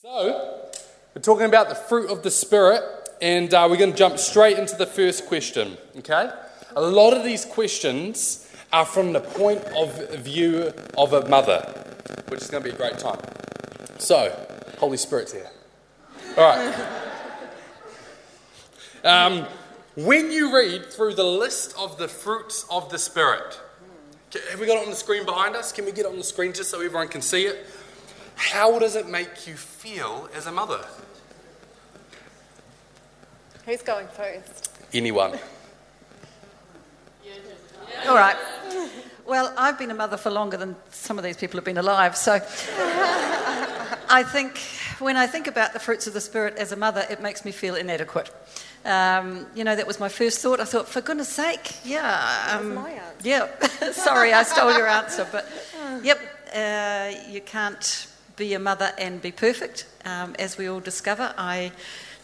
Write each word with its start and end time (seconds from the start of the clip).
So, 0.00 0.70
we're 1.12 1.22
talking 1.22 1.46
about 1.46 1.68
the 1.68 1.74
fruit 1.74 2.08
of 2.08 2.22
the 2.22 2.30
Spirit, 2.30 2.84
and 3.20 3.52
uh, 3.52 3.66
we're 3.68 3.78
going 3.78 3.90
to 3.90 3.98
jump 3.98 4.16
straight 4.20 4.56
into 4.56 4.76
the 4.76 4.86
first 4.86 5.26
question, 5.26 5.76
okay? 5.96 6.30
A 6.76 6.80
lot 6.80 7.14
of 7.14 7.24
these 7.24 7.44
questions 7.44 8.48
are 8.72 8.84
from 8.84 9.12
the 9.12 9.18
point 9.18 9.64
of 9.76 10.14
view 10.18 10.72
of 10.96 11.14
a 11.14 11.28
mother, 11.28 11.62
which 12.28 12.42
is 12.42 12.48
going 12.48 12.62
to 12.62 12.68
be 12.70 12.72
a 12.72 12.78
great 12.78 12.96
time. 13.00 13.18
So, 13.98 14.38
Holy 14.78 14.98
Spirit's 14.98 15.32
here. 15.32 15.50
All 16.36 16.44
right. 16.44 16.86
Um, 19.04 19.46
when 19.94 20.32
you 20.32 20.54
read 20.54 20.86
through 20.86 21.14
the 21.14 21.24
list 21.24 21.72
of 21.78 21.98
the 21.98 22.08
fruits 22.08 22.66
of 22.68 22.90
the 22.90 22.98
Spirit, 22.98 23.60
have 24.50 24.60
we 24.60 24.66
got 24.66 24.76
it 24.76 24.84
on 24.84 24.90
the 24.90 24.96
screen 24.96 25.24
behind 25.24 25.56
us? 25.56 25.72
Can 25.72 25.84
we 25.84 25.92
get 25.92 26.04
it 26.04 26.06
on 26.06 26.18
the 26.18 26.24
screen 26.24 26.52
just 26.52 26.70
so 26.70 26.80
everyone 26.80 27.08
can 27.08 27.22
see 27.22 27.44
it? 27.44 27.64
How 28.38 28.78
does 28.78 28.94
it 28.94 29.08
make 29.08 29.46
you 29.46 29.54
feel 29.54 30.30
as 30.34 30.46
a 30.46 30.52
mother? 30.52 30.84
Who's 33.66 33.82
going 33.82 34.06
first? 34.06 34.70
Anyone? 34.94 35.38
All 38.06 38.14
right. 38.14 38.36
Well, 39.26 39.52
I've 39.58 39.78
been 39.78 39.90
a 39.90 39.94
mother 39.94 40.16
for 40.16 40.30
longer 40.30 40.56
than 40.56 40.76
some 40.90 41.18
of 41.18 41.24
these 41.24 41.36
people 41.36 41.58
have 41.58 41.64
been 41.64 41.78
alive, 41.78 42.16
so 42.16 42.34
I 44.08 44.24
think 44.26 44.58
when 45.00 45.16
I 45.16 45.26
think 45.26 45.48
about 45.48 45.72
the 45.72 45.80
fruits 45.80 46.06
of 46.06 46.14
the 46.14 46.20
Spirit 46.20 46.56
as 46.56 46.72
a 46.72 46.76
mother, 46.76 47.04
it 47.10 47.20
makes 47.20 47.44
me 47.44 47.52
feel 47.52 47.74
inadequate. 47.74 48.30
Um, 48.84 49.46
you 49.54 49.64
know, 49.64 49.76
that 49.76 49.86
was 49.86 50.00
my 50.00 50.08
first 50.08 50.40
thought. 50.40 50.60
I 50.60 50.64
thought, 50.64 50.88
for 50.88 51.00
goodness 51.00 51.28
sake, 51.28 51.74
yeah. 51.84 52.56
Um, 52.58 52.76
my 52.76 52.90
answer. 52.90 53.28
Yeah. 53.28 53.48
Sorry, 53.92 54.32
I 54.32 54.44
stole 54.44 54.72
your 54.72 54.86
answer, 54.86 55.26
but 55.30 55.46
yep, 56.02 56.20
uh, 56.54 57.12
you 57.28 57.40
can't 57.40 58.06
be 58.38 58.54
a 58.54 58.58
mother 58.58 58.92
and 58.96 59.20
be 59.20 59.32
perfect. 59.32 59.86
Um, 60.04 60.34
as 60.38 60.56
we 60.56 60.68
all 60.68 60.80
discover, 60.80 61.34
I 61.36 61.72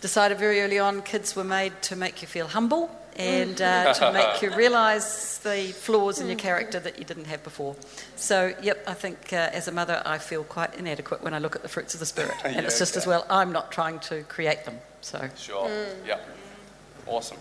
decided 0.00 0.38
very 0.38 0.60
early 0.60 0.78
on 0.78 1.02
kids 1.02 1.34
were 1.34 1.44
made 1.44 1.82
to 1.82 1.96
make 1.96 2.22
you 2.22 2.28
feel 2.28 2.46
humble 2.46 2.90
and 3.16 3.60
uh, 3.60 3.92
to 3.94 4.12
make 4.12 4.42
you 4.42 4.54
realise 4.56 5.38
the 5.38 5.72
flaws 5.72 6.20
in 6.20 6.26
your 6.28 6.36
character 6.36 6.80
that 6.80 6.98
you 6.98 7.04
didn't 7.04 7.26
have 7.26 7.42
before. 7.44 7.76
So, 8.16 8.54
yep, 8.62 8.82
I 8.86 8.94
think 8.94 9.32
uh, 9.32 9.50
as 9.52 9.68
a 9.68 9.72
mother, 9.72 10.02
I 10.04 10.18
feel 10.18 10.44
quite 10.44 10.74
inadequate 10.76 11.22
when 11.22 11.34
I 11.34 11.38
look 11.38 11.56
at 11.56 11.62
the 11.62 11.68
fruits 11.68 11.94
of 11.94 12.00
the 12.00 12.06
Spirit. 12.06 12.34
And 12.44 12.64
it's 12.64 12.74
Yeah, 12.74 12.78
just 12.78 12.96
as 12.96 13.06
well, 13.06 13.26
I'm 13.28 13.52
not 13.52 13.70
trying 13.72 13.98
to 14.00 14.22
create 14.24 14.64
them. 14.64 14.78
So, 15.00 15.28
Sure. 15.36 15.70
Yeah. 16.06 16.18
Awesome. 17.06 17.38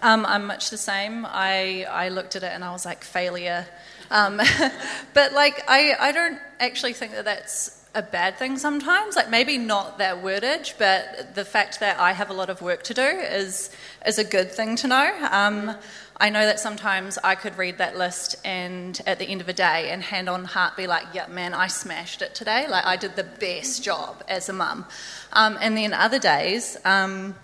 Um, 0.00 0.24
I'm 0.26 0.46
much 0.46 0.70
the 0.70 0.78
same. 0.78 1.26
I, 1.26 1.86
I 1.90 2.08
looked 2.08 2.36
at 2.36 2.42
it 2.42 2.52
and 2.52 2.62
I 2.62 2.70
was 2.70 2.84
like, 2.84 3.02
failure. 3.02 3.66
Um, 4.10 4.40
but 5.14 5.32
like, 5.32 5.62
I, 5.68 5.94
I 5.98 6.12
don't 6.12 6.38
actually 6.60 6.92
think 6.92 7.12
that 7.12 7.24
that's 7.24 7.78
a 7.94 8.02
bad 8.02 8.36
thing 8.36 8.58
sometimes. 8.58 9.16
Like, 9.16 9.30
maybe 9.30 9.58
not 9.58 9.98
that 9.98 10.22
wordage, 10.22 10.74
but 10.78 11.34
the 11.34 11.44
fact 11.44 11.80
that 11.80 11.98
I 11.98 12.12
have 12.12 12.30
a 12.30 12.32
lot 12.32 12.50
of 12.50 12.62
work 12.62 12.82
to 12.84 12.94
do 12.94 13.02
is, 13.02 13.70
is 14.06 14.18
a 14.18 14.24
good 14.24 14.50
thing 14.52 14.76
to 14.76 14.88
know. 14.88 15.28
Um, 15.30 15.76
I 16.20 16.30
know 16.30 16.46
that 16.46 16.58
sometimes 16.58 17.16
I 17.22 17.36
could 17.36 17.56
read 17.56 17.78
that 17.78 17.96
list 17.96 18.36
and 18.44 19.00
at 19.06 19.18
the 19.18 19.24
end 19.24 19.40
of 19.40 19.48
a 19.48 19.52
day 19.52 19.90
and 19.90 20.02
hand 20.02 20.28
on 20.28 20.44
heart 20.44 20.76
be 20.76 20.86
like, 20.86 21.06
yeah, 21.14 21.28
man, 21.28 21.54
I 21.54 21.68
smashed 21.68 22.22
it 22.22 22.34
today. 22.34 22.66
Like, 22.68 22.84
I 22.84 22.96
did 22.96 23.14
the 23.14 23.24
best 23.24 23.84
job 23.84 24.24
as 24.28 24.48
a 24.48 24.52
mum. 24.52 24.84
Um, 25.32 25.56
and 25.60 25.76
then 25.76 25.92
other 25.92 26.18
days, 26.18 26.76
um, 26.84 27.36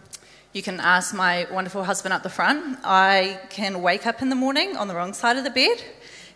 you 0.52 0.62
can 0.62 0.78
ask 0.78 1.14
my 1.14 1.46
wonderful 1.50 1.82
husband 1.82 2.12
up 2.12 2.22
the 2.22 2.30
front. 2.30 2.78
I 2.84 3.40
can 3.50 3.82
wake 3.82 4.06
up 4.06 4.22
in 4.22 4.28
the 4.28 4.36
morning 4.36 4.76
on 4.76 4.86
the 4.86 4.94
wrong 4.94 5.12
side 5.12 5.36
of 5.36 5.42
the 5.42 5.50
bed, 5.50 5.82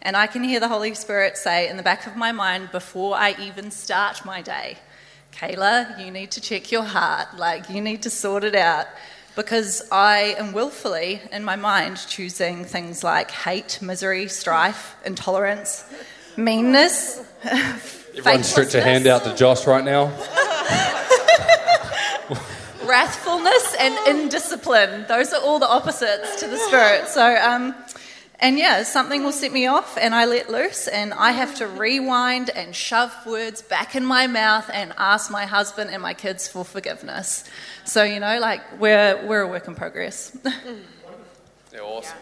and 0.03 0.17
I 0.17 0.27
can 0.27 0.45
hear 0.45 0.61
the 0.61 0.69
Holy 0.69 0.95
Spirit 0.95 1.37
say 1.37 1.69
in 1.69 1.77
the 1.77 1.83
back 1.83 2.07
of 2.07 2.17
my 2.17 2.33
mind 2.33 2.71
before 2.71 3.17
I 3.17 3.35
even 3.41 3.71
start 3.71 4.25
my 4.25 4.43
day, 4.43 4.79
Kayla, 5.33 6.05
you 6.05 6.11
need 6.11 6.31
to 6.33 6.41
check 6.41 6.73
your 6.73 6.83
heart. 6.83 7.37
Like, 7.37 7.69
you 7.71 7.81
need 7.81 8.03
to 8.03 8.11
sort 8.11 8.45
it 8.45 8.55
out. 8.55 8.87
Because 9.37 9.89
I 9.93 10.35
am 10.39 10.53
willfully, 10.53 11.21
in 11.31 11.45
my 11.45 11.55
mind, 11.55 11.99
choosing 12.09 12.65
things 12.65 13.05
like 13.05 13.31
hate, 13.31 13.81
misery, 13.81 14.27
strife, 14.27 14.97
intolerance, 15.05 15.85
meanness. 16.37 17.23
Everyone 17.45 18.43
stretch 18.43 18.75
a 18.75 18.81
hand 18.81 19.07
out 19.07 19.23
to 19.25 19.35
Josh 19.37 19.65
right 19.67 19.85
now. 19.85 20.07
wrathfulness 22.89 23.77
and 23.79 24.19
indiscipline. 24.19 25.05
Those 25.07 25.33
are 25.33 25.43
all 25.43 25.59
the 25.59 25.69
opposites 25.69 26.41
to 26.41 26.49
the 26.49 26.57
spirit. 26.57 27.07
So, 27.09 27.37
um, 27.37 27.75
and 28.41 28.59
yeah, 28.59 28.83
something 28.85 29.25
will 29.25 29.33
set 29.33 29.53
me 29.53 29.67
off 29.67 29.99
and 29.99 30.15
I 30.15 30.25
let 30.25 30.49
loose, 30.51 30.87
and 30.87 31.13
I 31.15 31.33
have 31.33 31.57
to 31.57 31.67
rewind 31.67 32.51
and 32.51 32.75
shove 32.75 33.15
words 33.27 33.63
back 33.63 33.97
in 33.97 34.05
my 34.05 34.27
mouth 34.27 34.71
and 34.73 34.93
ask 34.97 35.31
my 35.31 35.45
husband 35.45 35.91
and 35.91 36.01
my 36.01 36.15
kids 36.15 36.47
for 36.49 36.65
forgiveness. 36.65 37.45
So, 37.85 38.05
you 38.05 38.21
know, 38.21 38.39
like 38.39 38.61
we're, 38.79 39.27
we're 39.27 39.43
a 39.43 39.49
work 39.49 39.67
in 39.69 39.75
progress. 39.75 40.37
Yeah, 41.71 41.81
awesome. 41.81 42.17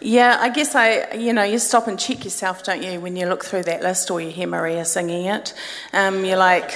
Yeah, 0.00 0.36
I 0.40 0.48
guess 0.48 0.74
I, 0.74 1.12
you 1.12 1.32
know, 1.32 1.44
you 1.44 1.58
stop 1.58 1.86
and 1.86 1.98
check 1.98 2.24
yourself, 2.24 2.64
don't 2.64 2.82
you, 2.82 3.00
when 3.00 3.14
you 3.14 3.26
look 3.28 3.44
through 3.44 3.62
that 3.64 3.82
list 3.82 4.10
or 4.10 4.20
you 4.20 4.30
hear 4.30 4.48
Maria 4.48 4.84
singing 4.84 5.26
it. 5.26 5.54
Um, 5.92 6.24
you're 6.24 6.36
like, 6.36 6.72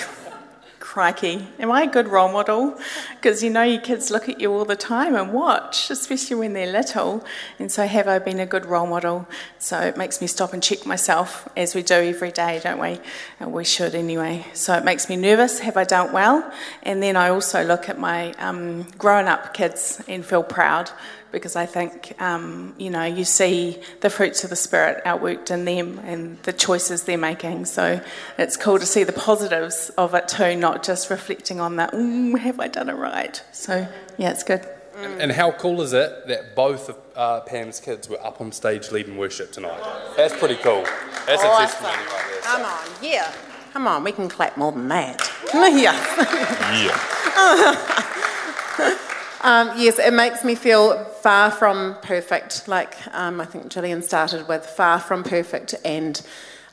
crikey, 0.96 1.46
am 1.58 1.70
I 1.70 1.82
a 1.82 1.86
good 1.86 2.08
role 2.08 2.32
model? 2.32 2.74
Because 3.16 3.42
you 3.42 3.50
know 3.50 3.62
your 3.62 3.82
kids 3.82 4.10
look 4.10 4.30
at 4.30 4.40
you 4.40 4.50
all 4.50 4.64
the 4.64 4.76
time 4.76 5.14
and 5.14 5.30
watch, 5.30 5.90
especially 5.90 6.36
when 6.36 6.54
they're 6.54 6.72
little. 6.72 7.22
And 7.58 7.70
so, 7.70 7.86
have 7.86 8.08
I 8.08 8.18
been 8.18 8.40
a 8.40 8.46
good 8.46 8.64
role 8.64 8.86
model? 8.86 9.28
So 9.58 9.78
it 9.78 9.98
makes 9.98 10.22
me 10.22 10.26
stop 10.26 10.54
and 10.54 10.62
check 10.62 10.86
myself, 10.86 11.50
as 11.54 11.74
we 11.74 11.82
do 11.82 11.96
every 11.96 12.32
day, 12.32 12.60
don't 12.64 12.80
we? 12.80 12.98
And 13.40 13.52
we 13.52 13.62
should 13.62 13.94
anyway. 13.94 14.46
So 14.54 14.72
it 14.72 14.86
makes 14.86 15.10
me 15.10 15.16
nervous. 15.16 15.58
Have 15.58 15.76
I 15.76 15.84
done 15.84 16.14
well? 16.14 16.50
And 16.82 17.02
then 17.02 17.14
I 17.14 17.28
also 17.28 17.62
look 17.62 17.90
at 17.90 17.98
my 17.98 18.32
um, 18.38 18.84
grown 18.96 19.26
up 19.26 19.52
kids 19.52 20.02
and 20.08 20.24
feel 20.24 20.44
proud 20.44 20.90
because 21.32 21.56
I 21.56 21.66
think, 21.66 22.14
um, 22.20 22.75
you 22.78 22.91
know, 22.91 23.04
you 23.04 23.25
see 23.25 23.78
the 24.00 24.10
fruits 24.10 24.44
of 24.44 24.50
the 24.50 24.56
Spirit 24.56 25.04
outworked 25.04 25.50
in 25.50 25.64
them 25.64 25.98
and 26.00 26.41
the 26.44 26.53
choices 26.53 27.04
they're 27.04 27.19
making. 27.19 27.64
So 27.66 28.00
it's 28.38 28.56
cool 28.56 28.78
to 28.78 28.87
see 28.87 29.04
the 29.04 29.12
positives 29.12 29.91
of 29.98 30.15
it 30.15 30.28
too, 30.28 30.56
not 30.56 30.82
just 30.82 31.10
reflecting 31.10 31.60
on 31.60 31.76
that, 31.76 31.92
mm, 31.92 32.38
have 32.38 32.59
I 32.60 32.69
done 32.69 32.88
it 32.88 32.94
right? 32.94 33.42
So, 33.53 33.86
yeah, 34.19 34.31
it's 34.31 34.42
good. 34.42 34.66
And, 34.97 35.20
and 35.20 35.32
how 35.32 35.53
cool 35.53 35.82
is 35.82 35.92
it 35.92 36.26
that 36.28 36.56
both 36.56 36.88
of 36.88 36.97
uh, 37.15 37.41
Pam's 37.41 37.81
kids 37.81 38.09
were 38.09 38.25
up 38.25 38.41
on 38.41 38.50
stage 38.50 38.91
leading 38.92 39.19
worship 39.19 39.53
tonight? 39.53 39.78
That's 40.16 40.34
pretty 40.34 40.56
cool. 40.56 40.84
That's 41.26 41.42
a 41.42 41.47
Awesome. 41.47 41.66
testimony 41.66 41.97
right 41.97 42.25
there. 42.31 42.41
Come 42.42 42.62
on, 42.62 42.86
yeah. 43.03 43.32
Come 43.75 43.86
on, 43.86 44.04
we 44.04 44.12
can 44.12 44.26
clap 44.31 44.56
more 44.56 44.72
than 44.72 44.88
that. 44.88 45.20
yeah. 45.53 46.86
Yeah. 46.86 46.98
Um, 49.42 49.72
yes, 49.76 49.98
it 49.98 50.12
makes 50.12 50.44
me 50.44 50.54
feel 50.54 51.04
far 51.04 51.50
from 51.50 51.97
perfect. 52.02 52.69
Like 52.69 52.94
um, 53.14 53.41
I 53.41 53.44
think 53.44 53.70
Gillian 53.70 54.02
started 54.02 54.48
with 54.48 54.64
far 54.64 54.98
from 54.98 55.24
perfect, 55.24 55.74
and 55.84 56.20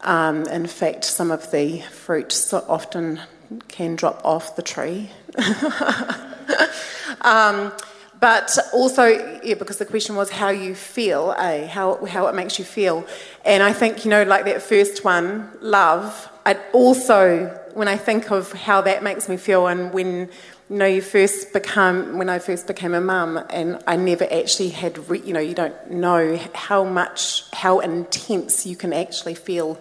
um, 0.01 0.45
in 0.47 0.67
fact, 0.67 1.05
some 1.05 1.31
of 1.31 1.49
the 1.51 1.79
fruit 1.81 2.31
so 2.31 2.65
often 2.67 3.21
can 3.67 3.95
drop 3.95 4.21
off 4.23 4.55
the 4.55 4.61
tree. 4.61 5.09
um, 7.21 7.71
but 8.19 8.57
also, 8.71 9.07
yeah, 9.43 9.55
because 9.55 9.79
the 9.79 9.85
question 9.85 10.15
was 10.15 10.29
how 10.29 10.47
you 10.47 10.75
feel, 10.75 11.35
eh? 11.37 11.67
How, 11.67 12.05
how 12.05 12.27
it 12.27 12.35
makes 12.35 12.57
you 12.57 12.63
feel. 12.63 13.05
And 13.43 13.61
I 13.61 13.73
think, 13.73 14.05
you 14.05 14.11
know, 14.11 14.23
like 14.23 14.45
that 14.45 14.61
first 14.61 15.03
one, 15.03 15.51
love, 15.59 16.29
I 16.45 16.57
also, 16.71 17.47
when 17.73 17.89
I 17.89 17.97
think 17.97 18.31
of 18.31 18.53
how 18.53 18.79
that 18.79 19.03
makes 19.03 19.27
me 19.27 19.35
feel 19.35 19.67
and 19.67 19.91
when, 19.91 20.29
you 20.69 20.77
know, 20.77 20.85
you 20.85 21.01
first 21.01 21.53
become, 21.53 22.17
when 22.17 22.29
I 22.29 22.39
first 22.39 22.67
became 22.67 22.93
a 22.93 23.01
mum 23.01 23.43
and 23.49 23.83
I 23.85 23.95
never 23.95 24.23
actually 24.31 24.69
had, 24.69 25.09
re- 25.09 25.21
you 25.21 25.33
know, 25.33 25.39
you 25.39 25.53
don't 25.53 25.91
know 25.91 26.39
how 26.53 26.83
much, 26.83 27.43
how 27.53 27.79
intense 27.79 28.65
you 28.65 28.75
can 28.75 28.93
actually 28.93 29.35
feel 29.35 29.79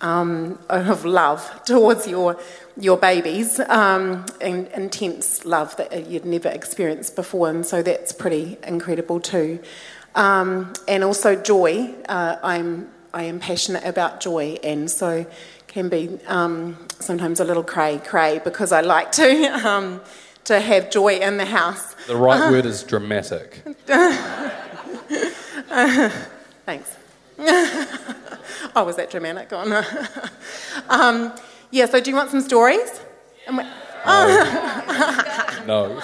um, 0.00 0.58
of 0.68 1.04
love 1.04 1.62
towards 1.64 2.06
your 2.06 2.38
your 2.78 2.98
babies, 2.98 3.58
um, 3.58 4.26
and 4.40 4.68
intense 4.68 5.46
love 5.46 5.74
that 5.76 6.06
you'd 6.06 6.26
never 6.26 6.48
experienced 6.48 7.16
before, 7.16 7.48
and 7.48 7.64
so 7.64 7.82
that's 7.82 8.12
pretty 8.12 8.58
incredible 8.66 9.18
too. 9.18 9.58
Um, 10.14 10.72
and 10.86 11.02
also 11.02 11.36
joy. 11.36 11.94
Uh, 12.08 12.36
I'm 12.42 12.90
I 13.14 13.24
am 13.24 13.40
passionate 13.40 13.84
about 13.84 14.20
joy, 14.20 14.58
and 14.62 14.90
so 14.90 15.24
can 15.76 15.90
be 15.90 16.18
um, 16.26 16.74
sometimes 17.00 17.38
a 17.38 17.44
little 17.44 17.62
cray 17.62 17.98
cray 17.98 18.40
because 18.42 18.72
I 18.72 18.80
like 18.80 19.12
to 19.12 19.28
um, 19.68 20.00
to 20.44 20.58
have 20.58 20.90
joy 20.90 21.16
in 21.18 21.36
the 21.36 21.44
house. 21.44 21.92
The 22.06 22.16
right 22.16 22.50
word 22.50 22.64
is 22.64 22.82
dramatic. 22.82 23.62
Thanks. 26.64 26.96
oh, 28.74 28.84
was 28.86 28.96
that 28.96 29.10
dramatic? 29.10 29.52
Oh, 29.52 29.64
no. 29.64 29.82
um, 30.88 31.34
yeah, 31.70 31.84
so 31.84 32.00
do 32.00 32.08
you 32.10 32.16
want 32.16 32.30
some 32.30 32.40
stories? 32.40 33.02
And 33.46 33.58
we- 33.58 33.64
No. 35.66 36.00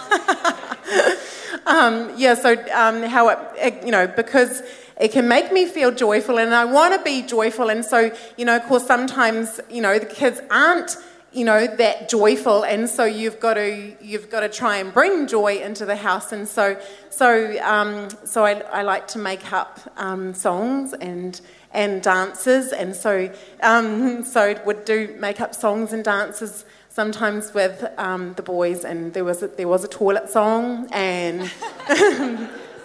um, 1.66 2.12
yeah, 2.16 2.34
so 2.34 2.52
um, 2.72 3.02
how 3.02 3.28
it, 3.28 3.38
it, 3.56 3.84
you 3.84 3.90
know, 3.90 4.06
because 4.06 4.62
it 5.00 5.12
can 5.12 5.28
make 5.28 5.52
me 5.52 5.66
feel 5.66 5.90
joyful 5.90 6.38
and 6.38 6.54
I 6.54 6.64
want 6.64 6.94
to 6.94 7.02
be 7.02 7.22
joyful. 7.22 7.70
And 7.70 7.84
so, 7.84 8.10
you 8.36 8.44
know, 8.44 8.56
of 8.56 8.62
course, 8.64 8.86
sometimes, 8.86 9.60
you 9.70 9.82
know, 9.82 9.98
the 9.98 10.06
kids 10.06 10.40
aren't 10.50 10.96
you 11.32 11.46
know 11.46 11.66
that 11.66 12.10
joyful 12.10 12.62
and 12.62 12.88
so 12.90 13.04
you've 13.04 13.40
got 13.40 13.54
to 13.54 13.96
you've 14.02 14.28
got 14.28 14.40
to 14.40 14.50
try 14.50 14.76
and 14.76 14.92
bring 14.92 15.26
joy 15.26 15.56
into 15.56 15.86
the 15.86 15.96
house 15.96 16.30
and 16.30 16.46
so 16.46 16.78
so 17.08 17.58
um, 17.62 18.10
so 18.24 18.44
I, 18.44 18.60
I, 18.70 18.82
like 18.82 19.08
to 19.08 19.18
make 19.18 19.50
up 19.50 19.80
um, 19.96 20.34
songs 20.34 20.92
and 20.92 21.40
and 21.72 22.02
dances 22.02 22.72
and 22.72 22.94
so 22.94 23.32
um, 23.62 24.22
so 24.34 24.54
would 24.66 24.84
do 24.84 25.16
make 25.18 25.40
up 25.40 25.54
songs 25.54 25.94
and 25.94 26.04
dances 26.04 26.66
sometimes 26.92 27.54
with 27.54 27.84
um, 27.96 28.34
the 28.34 28.42
boys 28.42 28.84
and 28.84 29.14
there 29.14 29.24
was 29.24 29.42
a, 29.42 29.48
there 29.48 29.68
was 29.68 29.82
a 29.82 29.88
toilet 29.88 30.28
song 30.28 30.88
and 30.92 31.50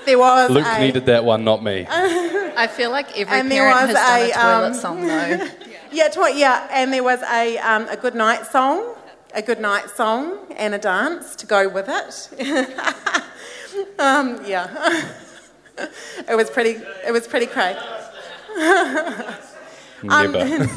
there 0.06 0.18
was 0.18 0.50
Luke 0.50 0.66
a, 0.66 0.80
needed 0.80 1.06
that 1.06 1.26
one 1.26 1.44
not 1.44 1.62
me 1.64 1.86
I 1.90 2.68
feel 2.68 2.90
like 2.90 3.18
every 3.20 3.40
and 3.40 3.50
parent 3.50 3.78
has 3.80 3.94
done 3.94 4.22
a, 4.22 4.30
a 4.30 4.34
toilet 4.34 4.68
um, 4.68 4.74
song 4.74 5.08
though 5.08 5.48
Yeah, 5.92 6.10
yeah, 6.34 6.68
and 6.72 6.92
there 6.92 7.04
was 7.04 7.22
a, 7.24 7.58
um, 7.60 7.88
a 7.90 7.96
good 7.96 8.16
night 8.16 8.46
song, 8.46 8.96
a 9.34 9.42
good 9.42 9.60
night 9.60 9.90
song, 9.90 10.38
and 10.58 10.76
a 10.76 10.78
dance 10.78 11.36
to 11.38 11.46
go 11.46 11.70
with 11.70 11.88
it. 11.88 12.30
um, 14.00 14.40
yeah, 14.46 15.12
it 16.30 16.36
was 16.36 16.50
pretty. 16.50 16.82
It 17.06 17.12
was 17.12 17.28
pretty 17.28 17.46
crazy. 17.46 17.80
Never. 20.04 20.68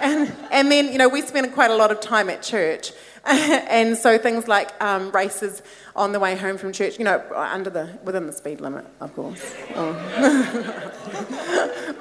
And, 0.00 0.32
and 0.50 0.70
then 0.70 0.92
you 0.92 0.98
know 0.98 1.08
we 1.08 1.22
spent 1.22 1.52
quite 1.54 1.70
a 1.70 1.76
lot 1.76 1.90
of 1.90 2.00
time 2.00 2.28
at 2.30 2.42
church, 2.42 2.92
and 3.24 3.96
so 3.96 4.18
things 4.18 4.48
like 4.48 4.70
um, 4.82 5.10
races 5.12 5.62
on 5.96 6.12
the 6.12 6.20
way 6.20 6.36
home 6.36 6.58
from 6.58 6.72
church, 6.72 6.98
you 6.98 7.04
know, 7.04 7.22
under 7.34 7.70
the 7.70 7.88
within 8.02 8.26
the 8.26 8.32
speed 8.32 8.60
limit, 8.60 8.84
of 9.00 9.14
course. 9.14 9.54
Oh. 9.74 10.90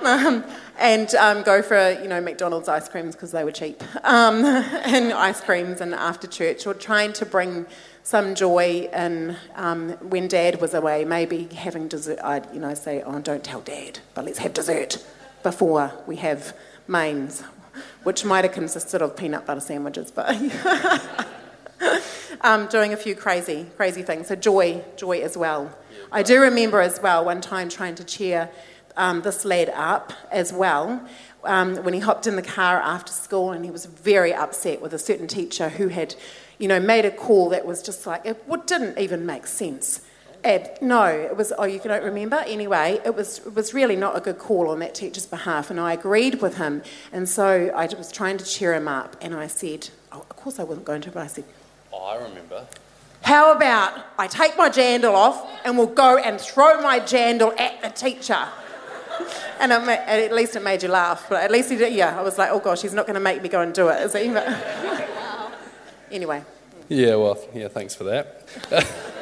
um, 0.03 0.43
and 0.79 1.13
um, 1.15 1.43
go 1.43 1.61
for 1.61 1.91
you 2.01 2.07
know 2.07 2.19
McDonald's 2.19 2.67
ice 2.67 2.89
creams 2.89 3.15
because 3.15 3.31
they 3.31 3.43
were 3.43 3.51
cheap, 3.51 3.83
um, 4.03 4.43
and 4.43 5.13
ice 5.13 5.39
creams 5.39 5.81
and 5.81 5.93
after 5.93 6.27
church, 6.27 6.65
or 6.67 6.73
trying 6.73 7.13
to 7.13 7.25
bring 7.25 7.65
some 8.03 8.35
joy 8.35 8.89
in 8.93 9.37
um, 9.55 9.91
when 10.09 10.27
Dad 10.27 10.59
was 10.59 10.73
away. 10.73 11.05
Maybe 11.05 11.45
having 11.55 11.87
dessert. 11.87 12.19
I'd 12.23 12.53
you 12.53 12.59
know 12.59 12.73
say, 12.73 13.01
oh, 13.03 13.19
don't 13.19 13.43
tell 13.43 13.61
Dad, 13.61 13.99
but 14.13 14.25
let's 14.25 14.39
have 14.39 14.53
dessert 14.53 15.03
before 15.43 15.93
we 16.07 16.15
have 16.17 16.55
mains, 16.87 17.43
which 18.03 18.25
might 18.25 18.43
have 18.43 18.53
consisted 18.53 19.01
of 19.01 19.15
peanut 19.15 19.45
butter 19.45 19.59
sandwiches, 19.59 20.11
but. 20.11 20.35
um, 22.41 22.67
doing 22.67 22.93
a 22.93 22.97
few 22.97 23.15
crazy, 23.15 23.65
crazy 23.77 24.03
things. 24.03 24.27
So 24.27 24.35
joy, 24.35 24.83
joy 24.95 25.21
as 25.21 25.37
well. 25.37 25.75
I 26.11 26.23
do 26.23 26.41
remember 26.41 26.81
as 26.81 27.01
well 27.01 27.25
one 27.25 27.41
time 27.41 27.69
trying 27.69 27.95
to 27.95 28.03
cheer 28.03 28.49
um, 28.95 29.21
this 29.21 29.45
lad 29.45 29.69
up 29.69 30.13
as 30.31 30.53
well. 30.53 31.07
Um, 31.43 31.77
when 31.77 31.93
he 31.93 31.99
hopped 31.99 32.27
in 32.27 32.35
the 32.35 32.41
car 32.41 32.79
after 32.79 33.11
school 33.11 33.51
and 33.51 33.65
he 33.65 33.71
was 33.71 33.85
very 33.85 34.33
upset 34.33 34.81
with 34.81 34.93
a 34.93 34.99
certain 34.99 35.27
teacher 35.27 35.69
who 35.69 35.89
had, 35.89 36.15
you 36.57 36.67
know, 36.67 36.79
made 36.79 37.05
a 37.05 37.11
call 37.11 37.49
that 37.49 37.65
was 37.65 37.81
just 37.81 38.05
like, 38.05 38.25
it 38.25 38.45
didn't 38.67 38.97
even 38.97 39.25
make 39.25 39.47
sense. 39.47 40.01
And 40.43 40.69
no, 40.81 41.05
it 41.05 41.37
was, 41.37 41.53
oh, 41.57 41.63
you 41.63 41.79
don't 41.79 42.03
remember? 42.03 42.43
Anyway, 42.47 42.99
it 43.05 43.15
was, 43.15 43.39
it 43.39 43.55
was 43.55 43.73
really 43.73 43.95
not 43.95 44.17
a 44.17 44.19
good 44.19 44.37
call 44.37 44.69
on 44.69 44.79
that 44.79 44.93
teacher's 44.93 45.25
behalf, 45.25 45.69
and 45.69 45.79
I 45.79 45.93
agreed 45.93 46.41
with 46.41 46.57
him. 46.57 46.83
And 47.13 47.29
so 47.29 47.71
I 47.73 47.85
was 47.85 48.11
trying 48.11 48.37
to 48.37 48.45
cheer 48.45 48.73
him 48.73 48.87
up, 48.87 49.15
and 49.21 49.33
I 49.33 49.47
said, 49.47 49.89
oh, 50.11 50.19
of 50.19 50.35
course 50.35 50.59
I 50.59 50.63
wasn't 50.63 50.85
going 50.85 51.01
to, 51.01 51.11
but 51.11 51.23
I 51.23 51.27
said, 51.27 51.45
Oh, 51.93 52.05
I 52.05 52.15
remember. 52.15 52.65
How 53.21 53.53
about 53.53 54.03
I 54.17 54.27
take 54.27 54.57
my 54.57 54.67
jandal 54.69 55.13
off 55.13 55.47
and 55.63 55.77
we'll 55.77 55.87
go 55.87 56.17
and 56.17 56.41
throw 56.41 56.81
my 56.81 56.99
jandal 56.99 57.57
at 57.59 57.81
the 57.81 57.89
teacher? 57.89 58.47
and 59.59 59.71
it, 59.71 59.87
at 59.87 60.33
least 60.33 60.55
it 60.55 60.63
made 60.63 60.81
you 60.81 60.89
laugh. 60.89 61.27
But 61.29 61.43
at 61.43 61.51
least 61.51 61.69
he 61.69 61.77
did, 61.77 61.93
yeah, 61.93 62.19
I 62.19 62.23
was 62.23 62.37
like, 62.37 62.49
oh 62.51 62.59
gosh, 62.59 62.81
he's 62.81 62.93
not 62.93 63.05
going 63.05 63.13
to 63.13 63.19
make 63.19 63.41
me 63.41 63.47
go 63.47 63.61
and 63.61 63.73
do 63.73 63.89
it, 63.89 64.01
is 64.01 64.13
he? 64.13 64.29
But 64.29 64.47
anyway. 66.11 66.43
Yeah, 66.89 67.15
well, 67.15 67.37
yeah, 67.53 67.67
thanks 67.67 67.95
for 67.95 68.05
that. 68.05 68.49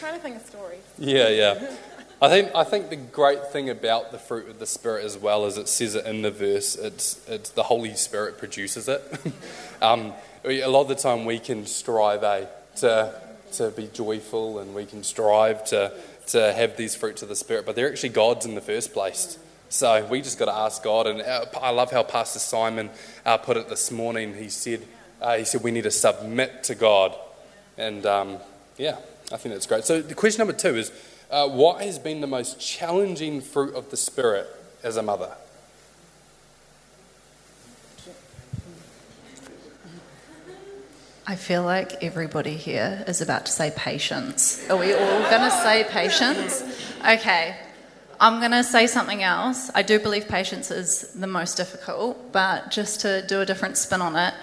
I'm 0.00 0.08
trying 0.08 0.18
to 0.18 0.22
think 0.22 0.36
of 0.36 0.46
stories. 0.46 0.80
Yeah, 0.98 1.28
yeah. 1.28 1.76
I 2.22 2.30
think, 2.30 2.50
I 2.54 2.64
think 2.64 2.88
the 2.88 2.96
great 2.96 3.48
thing 3.48 3.68
about 3.68 4.12
the 4.12 4.18
fruit 4.18 4.48
of 4.48 4.58
the 4.58 4.64
Spirit 4.64 5.04
as 5.04 5.18
well 5.18 5.44
is 5.44 5.58
it 5.58 5.68
says 5.68 5.94
it 5.94 6.06
in 6.06 6.22
the 6.22 6.30
verse, 6.30 6.74
it's, 6.74 7.20
it's 7.28 7.50
the 7.50 7.64
Holy 7.64 7.94
Spirit 7.94 8.38
produces 8.38 8.88
it. 8.88 9.02
um, 9.82 10.14
a 10.42 10.66
lot 10.68 10.82
of 10.82 10.88
the 10.88 10.94
time 10.94 11.26
we 11.26 11.38
can 11.38 11.66
strive 11.66 12.24
eh, 12.24 12.46
to, 12.76 13.20
to 13.52 13.70
be 13.72 13.88
joyful 13.88 14.60
and 14.60 14.74
we 14.74 14.86
can 14.86 15.04
strive 15.04 15.66
to, 15.66 15.92
to 16.28 16.50
have 16.54 16.78
these 16.78 16.94
fruits 16.94 17.20
of 17.20 17.28
the 17.28 17.36
Spirit, 17.36 17.66
but 17.66 17.76
they're 17.76 17.90
actually 17.90 18.08
God's 18.08 18.46
in 18.46 18.54
the 18.54 18.62
first 18.62 18.94
place. 18.94 19.38
So 19.68 20.06
we 20.06 20.22
just 20.22 20.38
got 20.38 20.46
to 20.46 20.54
ask 20.54 20.82
God. 20.82 21.08
And 21.08 21.20
uh, 21.20 21.44
I 21.60 21.72
love 21.72 21.90
how 21.90 22.04
Pastor 22.04 22.38
Simon 22.38 22.88
uh, 23.26 23.36
put 23.36 23.58
it 23.58 23.68
this 23.68 23.90
morning. 23.90 24.32
He 24.32 24.48
said, 24.48 24.80
uh, 25.20 25.36
he 25.36 25.44
said 25.44 25.62
we 25.62 25.70
need 25.70 25.84
to 25.84 25.90
submit 25.90 26.64
to 26.64 26.74
God. 26.74 27.14
And 27.76 28.06
um, 28.06 28.38
yeah, 28.78 28.96
I 29.32 29.36
think 29.36 29.54
that's 29.54 29.66
great. 29.66 29.84
So 29.84 30.02
the 30.02 30.14
question 30.14 30.40
number 30.40 30.52
two 30.52 30.76
is, 30.76 30.90
uh, 31.30 31.48
what 31.48 31.82
has 31.82 31.98
been 31.98 32.20
the 32.20 32.26
most 32.26 32.58
challenging 32.58 33.40
fruit 33.40 33.74
of 33.74 33.90
the 33.90 33.96
Spirit 33.96 34.48
as 34.82 34.96
a 34.96 35.02
mother? 35.02 35.30
I 41.26 41.36
feel 41.36 41.62
like 41.62 42.02
everybody 42.02 42.54
here 42.56 43.04
is 43.06 43.20
about 43.20 43.46
to 43.46 43.52
say 43.52 43.72
patience. 43.76 44.68
Are 44.68 44.76
we 44.76 44.92
all 44.94 45.20
going 45.30 45.48
to 45.48 45.50
say 45.62 45.86
patience? 45.88 46.64
Okay, 47.08 47.56
I'm 48.18 48.40
going 48.40 48.50
to 48.50 48.64
say 48.64 48.88
something 48.88 49.22
else. 49.22 49.70
I 49.72 49.82
do 49.82 50.00
believe 50.00 50.26
patience 50.26 50.72
is 50.72 51.12
the 51.12 51.28
most 51.28 51.56
difficult, 51.56 52.32
but 52.32 52.72
just 52.72 53.02
to 53.02 53.24
do 53.28 53.40
a 53.42 53.46
different 53.46 53.76
spin 53.76 54.02
on 54.02 54.16
it, 54.16 54.34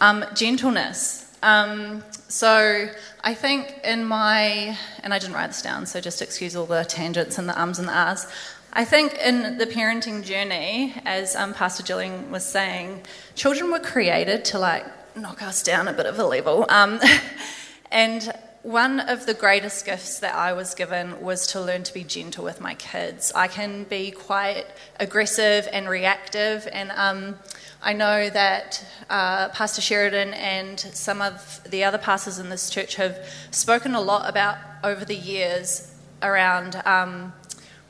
um, 0.00 0.24
gentleness. 0.34 1.29
Um, 1.42 2.04
so 2.28 2.88
I 3.22 3.34
think 3.34 3.80
in 3.84 4.04
my, 4.04 4.76
and 5.02 5.14
I 5.14 5.18
didn't 5.18 5.34
write 5.34 5.48
this 5.48 5.62
down, 5.62 5.86
so 5.86 6.00
just 6.00 6.22
excuse 6.22 6.54
all 6.54 6.66
the 6.66 6.84
tangents 6.84 7.38
and 7.38 7.48
the 7.48 7.60
ums 7.60 7.78
and 7.78 7.88
the 7.88 7.96
ahs. 7.96 8.26
I 8.72 8.84
think 8.84 9.14
in 9.18 9.58
the 9.58 9.66
parenting 9.66 10.24
journey, 10.24 10.94
as 11.04 11.34
um, 11.34 11.54
Pastor 11.54 11.82
Gillian 11.82 12.30
was 12.30 12.44
saying, 12.44 13.02
children 13.34 13.70
were 13.72 13.80
created 13.80 14.44
to 14.46 14.58
like 14.58 14.86
knock 15.16 15.42
us 15.42 15.62
down 15.62 15.88
a 15.88 15.92
bit 15.92 16.06
of 16.06 16.18
a 16.18 16.24
level. 16.24 16.66
Um, 16.68 17.00
and 17.90 18.32
one 18.62 19.00
of 19.00 19.26
the 19.26 19.34
greatest 19.34 19.86
gifts 19.86 20.20
that 20.20 20.34
I 20.34 20.52
was 20.52 20.74
given 20.74 21.20
was 21.20 21.46
to 21.48 21.60
learn 21.60 21.82
to 21.84 21.94
be 21.94 22.04
gentle 22.04 22.44
with 22.44 22.60
my 22.60 22.74
kids. 22.74 23.32
I 23.34 23.48
can 23.48 23.84
be 23.84 24.10
quite 24.10 24.66
aggressive 24.98 25.66
and 25.72 25.88
reactive, 25.88 26.68
and 26.70 26.92
um, 26.94 27.38
I 27.82 27.94
know 27.94 28.28
that 28.28 28.84
uh, 29.08 29.48
Pastor 29.48 29.80
Sheridan 29.80 30.34
and 30.34 30.78
some 30.78 31.22
of 31.22 31.62
the 31.70 31.84
other 31.84 31.96
pastors 31.96 32.38
in 32.38 32.50
this 32.50 32.68
church 32.68 32.96
have 32.96 33.18
spoken 33.50 33.94
a 33.94 34.00
lot 34.00 34.28
about 34.28 34.58
over 34.84 35.04
the 35.04 35.16
years 35.16 35.90
around 36.22 36.80
um, 36.84 37.32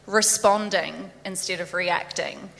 responding 0.06 1.10
instead 1.24 1.60
of 1.60 1.74
reacting. 1.74 2.50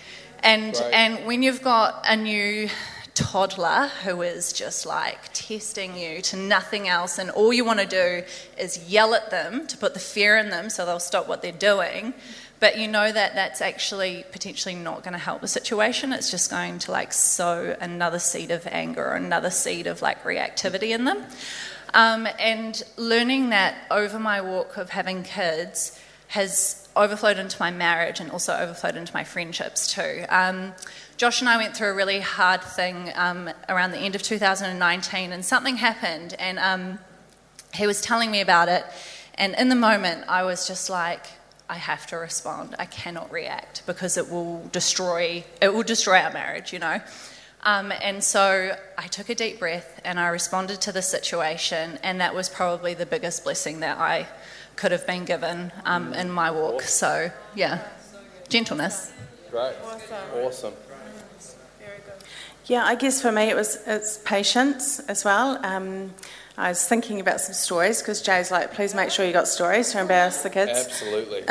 And, 0.42 0.74
right. 0.74 0.92
and 0.92 1.26
when 1.26 1.44
you've 1.44 1.62
got 1.62 2.04
a 2.08 2.16
new 2.16 2.68
toddler 3.14 3.90
who 4.04 4.22
is 4.22 4.52
just 4.52 4.86
like 4.86 5.32
testing 5.32 5.96
you 5.96 6.22
to 6.22 6.36
nothing 6.36 6.88
else, 6.88 7.18
and 7.18 7.30
all 7.30 7.52
you 7.52 7.64
want 7.64 7.78
to 7.78 7.86
do 7.86 8.24
is 8.58 8.90
yell 8.90 9.14
at 9.14 9.30
them 9.30 9.68
to 9.68 9.76
put 9.76 9.94
the 9.94 10.00
fear 10.00 10.36
in 10.36 10.50
them 10.50 10.68
so 10.68 10.84
they'll 10.84 10.98
stop 10.98 11.28
what 11.28 11.42
they're 11.42 11.52
doing. 11.52 12.12
But 12.60 12.78
you 12.78 12.88
know 12.88 13.10
that 13.10 13.34
that's 13.34 13.62
actually 13.62 14.24
potentially 14.32 14.74
not 14.74 15.02
going 15.02 15.14
to 15.14 15.18
help 15.18 15.40
the 15.40 15.48
situation. 15.48 16.12
It's 16.12 16.30
just 16.30 16.50
going 16.50 16.78
to 16.80 16.92
like 16.92 17.12
sow 17.12 17.74
another 17.80 18.18
seed 18.18 18.50
of 18.50 18.66
anger 18.66 19.02
or 19.04 19.14
another 19.14 19.50
seed 19.50 19.86
of 19.86 20.02
like 20.02 20.22
reactivity 20.24 20.90
in 20.94 21.04
them. 21.04 21.24
Um, 21.94 22.28
and 22.38 22.80
learning 22.96 23.50
that 23.50 23.74
over 23.90 24.18
my 24.18 24.42
walk 24.42 24.76
of 24.76 24.90
having 24.90 25.22
kids 25.22 25.98
has 26.28 26.88
overflowed 26.94 27.38
into 27.38 27.56
my 27.58 27.70
marriage 27.70 28.20
and 28.20 28.30
also 28.30 28.54
overflowed 28.54 28.94
into 28.94 29.12
my 29.12 29.24
friendships 29.24 29.92
too. 29.92 30.24
Um, 30.28 30.74
Josh 31.16 31.40
and 31.40 31.48
I 31.48 31.56
went 31.56 31.76
through 31.76 31.88
a 31.88 31.94
really 31.94 32.20
hard 32.20 32.62
thing 32.62 33.10
um, 33.14 33.50
around 33.68 33.90
the 33.92 33.98
end 33.98 34.14
of 34.14 34.22
2019, 34.22 35.32
and 35.32 35.44
something 35.44 35.76
happened, 35.76 36.34
and 36.38 36.58
um, 36.58 36.98
he 37.74 37.86
was 37.86 38.00
telling 38.00 38.30
me 38.30 38.40
about 38.40 38.68
it. 38.68 38.84
And 39.34 39.54
in 39.58 39.68
the 39.68 39.74
moment, 39.74 40.24
I 40.28 40.44
was 40.44 40.66
just 40.66 40.88
like, 40.88 41.26
I 41.70 41.76
have 41.76 42.04
to 42.08 42.16
respond. 42.16 42.74
I 42.80 42.86
cannot 42.86 43.30
react 43.30 43.86
because 43.86 44.16
it 44.16 44.28
will 44.28 44.68
destroy 44.72 45.44
it 45.62 45.72
will 45.72 45.84
destroy 45.84 46.18
our 46.18 46.32
marriage, 46.32 46.72
you 46.72 46.80
know. 46.80 47.00
Um, 47.62 47.92
and 48.02 48.24
so 48.24 48.76
I 48.98 49.06
took 49.06 49.28
a 49.28 49.36
deep 49.36 49.60
breath 49.60 50.00
and 50.04 50.18
I 50.18 50.28
responded 50.28 50.80
to 50.80 50.92
the 50.92 51.00
situation, 51.02 52.00
and 52.02 52.20
that 52.20 52.34
was 52.34 52.48
probably 52.48 52.94
the 52.94 53.06
biggest 53.06 53.44
blessing 53.44 53.80
that 53.80 53.98
I 53.98 54.26
could 54.74 54.90
have 54.90 55.06
been 55.06 55.24
given 55.24 55.70
um, 55.84 56.12
in 56.12 56.28
my 56.28 56.50
walk. 56.50 56.82
So 56.82 57.30
yeah, 57.54 57.86
gentleness. 58.48 59.12
Great, 59.52 59.74
awesome. 59.84 60.44
awesome. 60.44 60.74
Yeah, 62.66 62.84
I 62.84 62.96
guess 62.96 63.22
for 63.22 63.30
me 63.30 63.44
it 63.44 63.54
was 63.54 63.78
it's 63.86 64.18
patience 64.18 64.98
as 65.00 65.24
well. 65.24 65.64
Um, 65.64 66.14
I 66.60 66.68
was 66.68 66.86
thinking 66.86 67.20
about 67.20 67.40
some 67.40 67.54
stories 67.54 68.02
because 68.02 68.20
Jay's 68.20 68.50
like, 68.50 68.74
please 68.74 68.94
make 68.94 69.10
sure 69.10 69.24
you 69.24 69.32
got 69.32 69.48
stories 69.48 69.92
to 69.92 70.00
embarrass 70.00 70.42
the 70.42 70.50
kids. 70.50 70.72
Absolutely. 70.72 71.48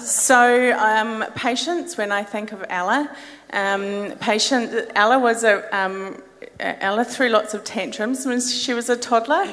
So, 0.00 0.78
um, 0.78 1.24
patience 1.34 1.98
when 1.98 2.12
I 2.12 2.22
think 2.22 2.52
of 2.52 2.64
Ella. 2.68 3.10
Um, 3.52 4.12
patient, 4.20 4.92
Ella 4.94 5.18
was 5.18 5.42
a, 5.42 5.76
um, 5.76 6.22
Ella 6.60 7.04
threw 7.04 7.28
lots 7.28 7.54
of 7.54 7.64
tantrums 7.64 8.24
when 8.24 8.40
she 8.40 8.72
was 8.72 8.88
a 8.88 8.96
toddler. 8.96 9.48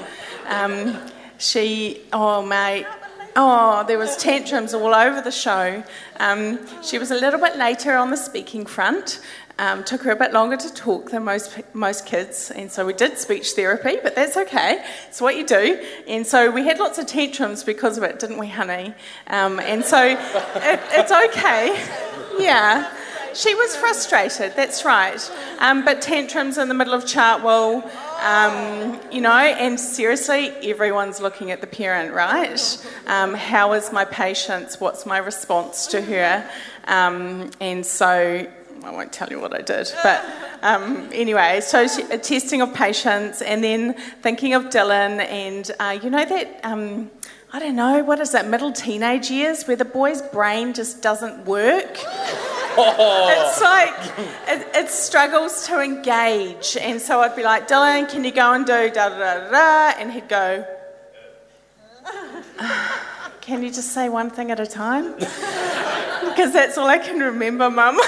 Um, 0.48 0.96
she, 1.40 2.04
oh 2.14 2.46
mate, 2.46 2.86
oh, 3.36 3.84
there 3.88 3.98
was 3.98 4.16
tantrums 4.16 4.75
all 4.75 4.94
over 4.94 5.22
the 5.22 5.32
show. 5.32 5.84
Um, 6.20 6.60
she 6.84 7.00
was 7.00 7.10
a 7.10 7.16
little 7.16 7.40
bit 7.40 7.58
later 7.58 7.96
on 7.96 8.12
the 8.12 8.18
speaking 8.18 8.68
front. 8.68 9.22
Um, 9.57 9.85
took 9.85 10.01
her 10.03 10.12
a 10.12 10.17
bit 10.17 10.33
longer 10.33 10.57
to 10.57 10.74
talk 10.74 11.12
than 11.12 11.24
most 11.24 11.62
most 11.74 12.05
kids, 12.05 12.51
and 12.51 12.69
so 12.69 12.85
we 12.85 12.91
did 12.91 13.17
speech 13.17 13.51
therapy, 13.51 13.97
but 14.03 14.13
that's 14.13 14.35
okay. 14.35 14.83
It's 15.07 15.21
what 15.21 15.38
you 15.38 15.45
do. 15.45 15.81
And 16.09 16.27
so 16.27 16.51
we 16.51 16.65
had 16.65 16.77
lots 16.77 16.97
of 16.97 17.07
tantrums 17.07 17.63
because 17.63 17.97
of 17.97 18.03
it, 18.03 18.19
didn't 18.19 18.38
we, 18.38 18.47
honey? 18.47 18.93
Um, 19.27 19.62
and 19.62 19.85
so 19.85 20.03
it, 20.05 20.79
it's 20.91 21.12
okay. 21.12 21.74
Yeah. 22.38 22.91
She 23.35 23.53
was 23.53 23.75
frustrated, 23.75 24.55
that's 24.55 24.85
right. 24.85 25.19
Um, 25.59 25.83
but 25.83 26.01
tantrums 26.01 26.57
in 26.57 26.69
the 26.69 26.74
middle 26.74 26.93
of 26.93 27.03
Chartwell, 27.03 27.83
um, 28.24 28.97
you 29.12 29.19
know, 29.19 29.29
and 29.29 29.77
seriously, 29.77 30.51
everyone's 30.63 31.19
looking 31.19 31.51
at 31.51 31.59
the 31.59 31.67
parent, 31.67 32.13
right? 32.13 32.88
Um, 33.07 33.33
how 33.33 33.74
is 33.74 33.91
my 33.91 34.05
patience? 34.05 34.79
What's 34.79 35.05
my 35.05 35.17
response 35.17 35.88
to 35.88 36.01
her? 36.01 36.50
Um, 36.85 37.51
and 37.59 37.85
so 37.85 38.50
I 38.86 38.92
won't 38.92 39.12
tell 39.12 39.30
you 39.30 39.39
what 39.42 39.54
I 39.54 39.62
did, 39.62 39.92
but 40.04 40.24
um, 40.62 41.10
anyway, 41.12 41.60
so 41.62 41.88
she, 41.88 42.04
testing 42.04 42.62
of 42.62 42.72
patience, 42.74 43.42
and 43.42 43.63
then 43.63 43.96
thinking 44.22 44.54
of 44.54 44.65
Dylan, 44.65 45.20
and 45.27 45.72
uh, 45.80 45.98
you 46.01 46.12
know 46.12 46.24
that 46.24 46.60
um, 46.63 47.10
I 47.51 47.58
don't 47.60 47.75
know 47.75 48.04
what 48.04 48.20
is 48.20 48.32
that 48.34 48.48
middle 48.48 48.72
teenage 48.72 49.32
years 49.32 49.63
where 49.65 49.75
the 49.75 49.86
boy's 49.86 50.22
brain 50.22 50.74
just 50.74 51.01
doesn't 51.01 51.46
work. 51.46 51.98
It's 52.77 53.62
like 53.62 53.94
it, 54.50 54.68
it 54.75 54.89
struggles 54.89 55.65
to 55.68 55.82
engage, 55.82 56.77
and 56.80 57.01
so 57.01 57.22
I'd 57.22 57.36
be 57.36 57.44
like, 57.44 57.68
Dylan, 57.68 58.08
can 58.08 58.24
you 58.24 58.32
go 58.32 58.54
and 58.54 58.65
do 58.65 58.92
da 58.92 59.10
da 59.10 59.18
da 59.18 59.50
da, 59.50 60.00
and 60.00 60.12
he'd 60.12 60.30
go. 60.30 60.63
Can 63.46 63.62
you 63.62 63.70
just 63.70 63.92
say 63.92 64.10
one 64.10 64.32
thing 64.32 64.50
at 64.50 64.60
a 64.60 64.66
time? 64.66 65.14
because 65.20 66.52
that's 66.52 66.80
all 66.80 66.88
I 66.88 66.98
can 66.98 67.20
remember, 67.20 67.70
Mum. 67.70 68.00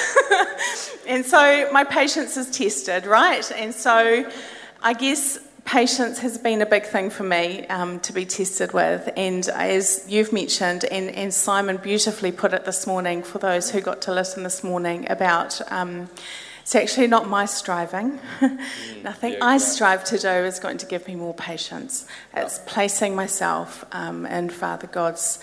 and 1.07 1.23
so 1.23 1.69
my 1.71 1.83
patience 1.83 2.37
is 2.37 2.49
tested, 2.49 3.05
right? 3.05 3.51
And 3.51 3.71
so 3.71 4.27
I 4.81 4.93
guess 4.93 5.37
patience 5.63 6.17
has 6.19 6.39
been 6.39 6.63
a 6.63 6.65
big 6.65 6.87
thing 6.87 7.11
for 7.11 7.21
me 7.21 7.67
um, 7.67 7.99
to 7.99 8.13
be 8.13 8.25
tested 8.25 8.73
with. 8.73 9.11
And 9.15 9.47
as 9.49 10.03
you've 10.09 10.33
mentioned, 10.33 10.85
and, 10.85 11.11
and 11.11 11.31
Simon 11.31 11.77
beautifully 11.77 12.31
put 12.31 12.51
it 12.51 12.65
this 12.65 12.87
morning 12.87 13.21
for 13.21 13.37
those 13.37 13.69
who 13.69 13.79
got 13.79 14.01
to 14.03 14.13
listen 14.15 14.41
this 14.41 14.63
morning 14.63 15.05
about. 15.07 15.61
Um, 15.71 16.09
it's 16.67 16.75
actually 16.75 17.07
not 17.07 17.29
my 17.29 17.45
striving. 17.45 18.19
Nothing 19.01 19.33
yeah, 19.35 19.39
I 19.45 19.57
strive 19.57 20.03
to 20.03 20.17
do 20.17 20.27
is 20.27 20.59
going 20.59 20.77
to 20.79 20.85
give 20.85 21.07
me 21.07 21.15
more 21.15 21.33
patience. 21.33 22.05
It's 22.35 22.59
placing 22.65 23.15
myself 23.15 23.85
um, 23.93 24.25
in 24.25 24.49
Father 24.49 24.87
God's 24.87 25.39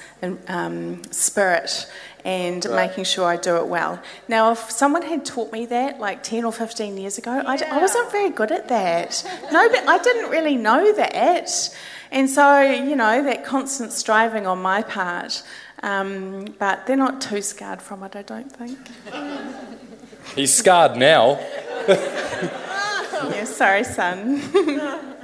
um, 0.49 1.03
spirit 1.11 1.91
and 2.27 2.63
Right. 2.67 2.89
making 2.89 3.05
sure 3.05 3.25
I 3.25 3.37
do 3.37 3.57
it 3.57 3.69
well. 3.69 4.03
Now, 4.29 4.53
if 4.53 4.71
someone 4.71 5.01
had 5.01 5.25
taught 5.25 5.51
me 5.51 5.65
that 5.65 5.99
like 5.99 6.23
10 6.23 6.45
or 6.45 6.53
15 6.53 6.99
years 6.99 7.17
ago, 7.17 7.43
I, 7.47 7.57
d- 7.57 7.65
I 7.65 7.79
wasn't 7.81 8.13
very 8.13 8.29
good 8.29 8.53
at 8.53 8.69
that. 8.69 9.25
No, 9.51 9.67
but 9.71 9.89
I 9.89 9.97
didn't 10.03 10.31
really 10.31 10.57
know 10.57 10.93
that. 10.93 11.75
And 12.13 12.29
so, 12.29 12.61
you 12.61 12.97
know, 12.97 13.25
that 13.25 13.47
constant 13.47 13.93
striving 13.93 14.47
on 14.47 14.61
my 14.61 14.83
part. 14.83 15.43
Um, 15.83 16.55
but 16.59 16.87
they're 16.87 16.97
not 16.97 17.23
too 17.23 17.41
scarred 17.41 17.81
from 17.81 18.03
it, 18.03 18.15
I 18.15 18.21
don't 18.21 18.53
think. 18.53 18.79
He's 20.35 20.53
scarred 20.53 20.97
now. 20.97 21.41
Yeah, 21.89 23.45
sorry, 23.45 23.85
son. 23.85 24.41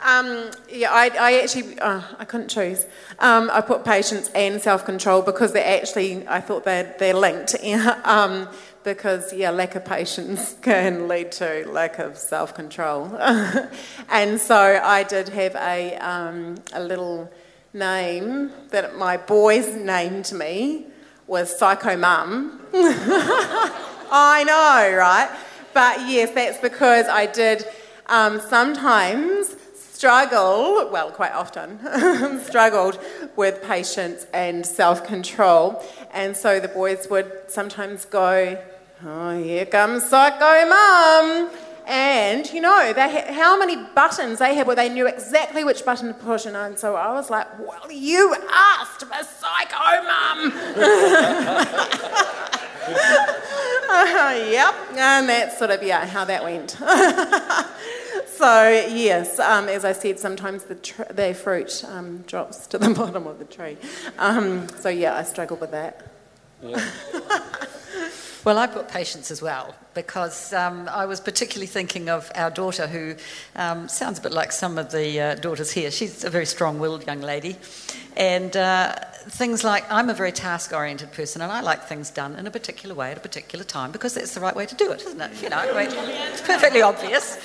Um, 0.00 0.50
yeah, 0.70 0.92
I, 0.92 1.10
I 1.18 1.40
actually, 1.40 1.78
uh, 1.80 2.00
I 2.18 2.24
couldn't 2.24 2.48
choose. 2.48 2.86
Um, 3.18 3.50
I 3.52 3.60
put 3.60 3.84
patience 3.84 4.30
and 4.34 4.60
self-control 4.60 5.22
because 5.22 5.52
they're 5.52 5.80
actually, 5.80 6.26
I 6.28 6.40
thought 6.40 6.64
they're, 6.64 6.94
they're 6.98 7.14
linked. 7.14 7.56
Um, 8.04 8.48
because, 8.84 9.32
yeah, 9.34 9.50
lack 9.50 9.74
of 9.74 9.84
patience 9.84 10.54
can 10.62 11.08
lead 11.08 11.32
to 11.32 11.68
lack 11.68 11.98
of 11.98 12.16
self-control. 12.16 13.16
and 14.08 14.40
so 14.40 14.80
I 14.82 15.02
did 15.02 15.28
have 15.28 15.54
a, 15.56 15.96
um, 15.96 16.56
a 16.72 16.80
little 16.80 17.30
name 17.74 18.50
that 18.70 18.96
my 18.96 19.16
boys 19.16 19.74
named 19.74 20.32
me 20.32 20.86
was 21.28 21.56
Psycho 21.56 21.96
Mum. 21.96 22.60
I 24.10 24.42
know, 24.44 24.96
right? 24.96 25.28
But 25.74 26.08
yes, 26.08 26.32
that's 26.34 26.58
because 26.58 27.06
I 27.06 27.26
did 27.26 27.64
um, 28.06 28.40
sometimes 28.40 29.54
struggle, 29.74 30.88
well, 30.90 31.10
quite 31.10 31.32
often, 31.32 31.78
struggled 32.44 32.98
with 33.36 33.62
patience 33.62 34.26
and 34.32 34.64
self 34.64 35.04
control. 35.06 35.84
And 36.12 36.36
so 36.36 36.58
the 36.58 36.68
boys 36.68 37.06
would 37.10 37.30
sometimes 37.48 38.06
go, 38.06 38.58
Oh, 39.04 39.42
here 39.42 39.66
comes 39.66 40.04
Psycho 40.04 40.68
Mum. 40.68 41.50
And 41.88 42.46
you 42.52 42.60
know, 42.60 42.92
they 42.92 43.10
ha- 43.10 43.32
how 43.32 43.58
many 43.58 43.76
buttons 43.76 44.38
they 44.40 44.54
had 44.54 44.66
where 44.66 44.76
they 44.76 44.90
knew 44.90 45.06
exactly 45.06 45.64
which 45.64 45.84
button 45.86 46.08
to 46.08 46.14
push. 46.14 46.44
And 46.44 46.54
I- 46.56 46.74
so 46.74 46.96
I 46.96 47.12
was 47.14 47.30
like, 47.30 47.46
Well, 47.58 47.90
you 47.90 48.36
asked 48.52 49.04
for 49.04 49.24
Psycho 49.24 50.02
Mum. 50.04 50.52
yep, 54.50 54.74
and 54.96 55.28
that's 55.28 55.58
sort 55.58 55.70
of 55.70 55.82
yeah 55.82 56.04
how 56.06 56.24
that 56.26 56.42
went. 56.44 56.70
so 58.26 58.68
yes, 58.70 59.38
um, 59.38 59.68
as 59.68 59.84
I 59.84 59.92
said, 59.92 60.18
sometimes 60.18 60.64
the 60.64 60.74
tr- 60.74 61.10
the 61.10 61.32
fruit 61.34 61.84
um, 61.88 62.18
drops 62.26 62.66
to 62.68 62.78
the 62.78 62.90
bottom 62.94 63.26
of 63.26 63.38
the 63.38 63.44
tree. 63.46 63.76
Um, 64.18 64.68
so 64.78 64.88
yeah, 64.90 65.16
I 65.16 65.22
struggled 65.22 65.60
with 65.60 65.70
that. 65.70 66.04
Well, 68.44 68.58
I 68.58 68.66
put 68.66 68.88
patience 68.88 69.30
as 69.30 69.42
well 69.42 69.74
because 69.94 70.52
um, 70.52 70.88
I 70.88 71.06
was 71.06 71.20
particularly 71.20 71.66
thinking 71.66 72.08
of 72.08 72.30
our 72.36 72.50
daughter, 72.50 72.86
who 72.86 73.16
um, 73.56 73.88
sounds 73.88 74.18
a 74.20 74.22
bit 74.22 74.32
like 74.32 74.52
some 74.52 74.78
of 74.78 74.92
the 74.92 75.20
uh, 75.20 75.34
daughters 75.34 75.72
here. 75.72 75.90
She's 75.90 76.22
a 76.22 76.30
very 76.30 76.46
strong 76.46 76.78
willed 76.78 77.04
young 77.06 77.20
lady. 77.20 77.56
And 78.16 78.56
uh, 78.56 78.94
things 79.28 79.64
like 79.64 79.84
I'm 79.90 80.08
a 80.08 80.14
very 80.14 80.32
task 80.32 80.72
oriented 80.72 81.12
person 81.12 81.42
and 81.42 81.50
I 81.50 81.60
like 81.60 81.84
things 81.84 82.10
done 82.10 82.36
in 82.36 82.46
a 82.46 82.50
particular 82.50 82.94
way 82.94 83.10
at 83.10 83.16
a 83.16 83.20
particular 83.20 83.64
time 83.64 83.92
because 83.92 84.14
that's 84.14 84.34
the 84.34 84.40
right 84.40 84.54
way 84.54 84.66
to 84.66 84.74
do 84.74 84.92
it, 84.92 85.02
isn't 85.02 85.20
it? 85.20 85.42
You 85.42 85.50
know, 85.50 85.62
it's 85.64 86.40
perfectly 86.40 86.82
obvious. 86.82 87.38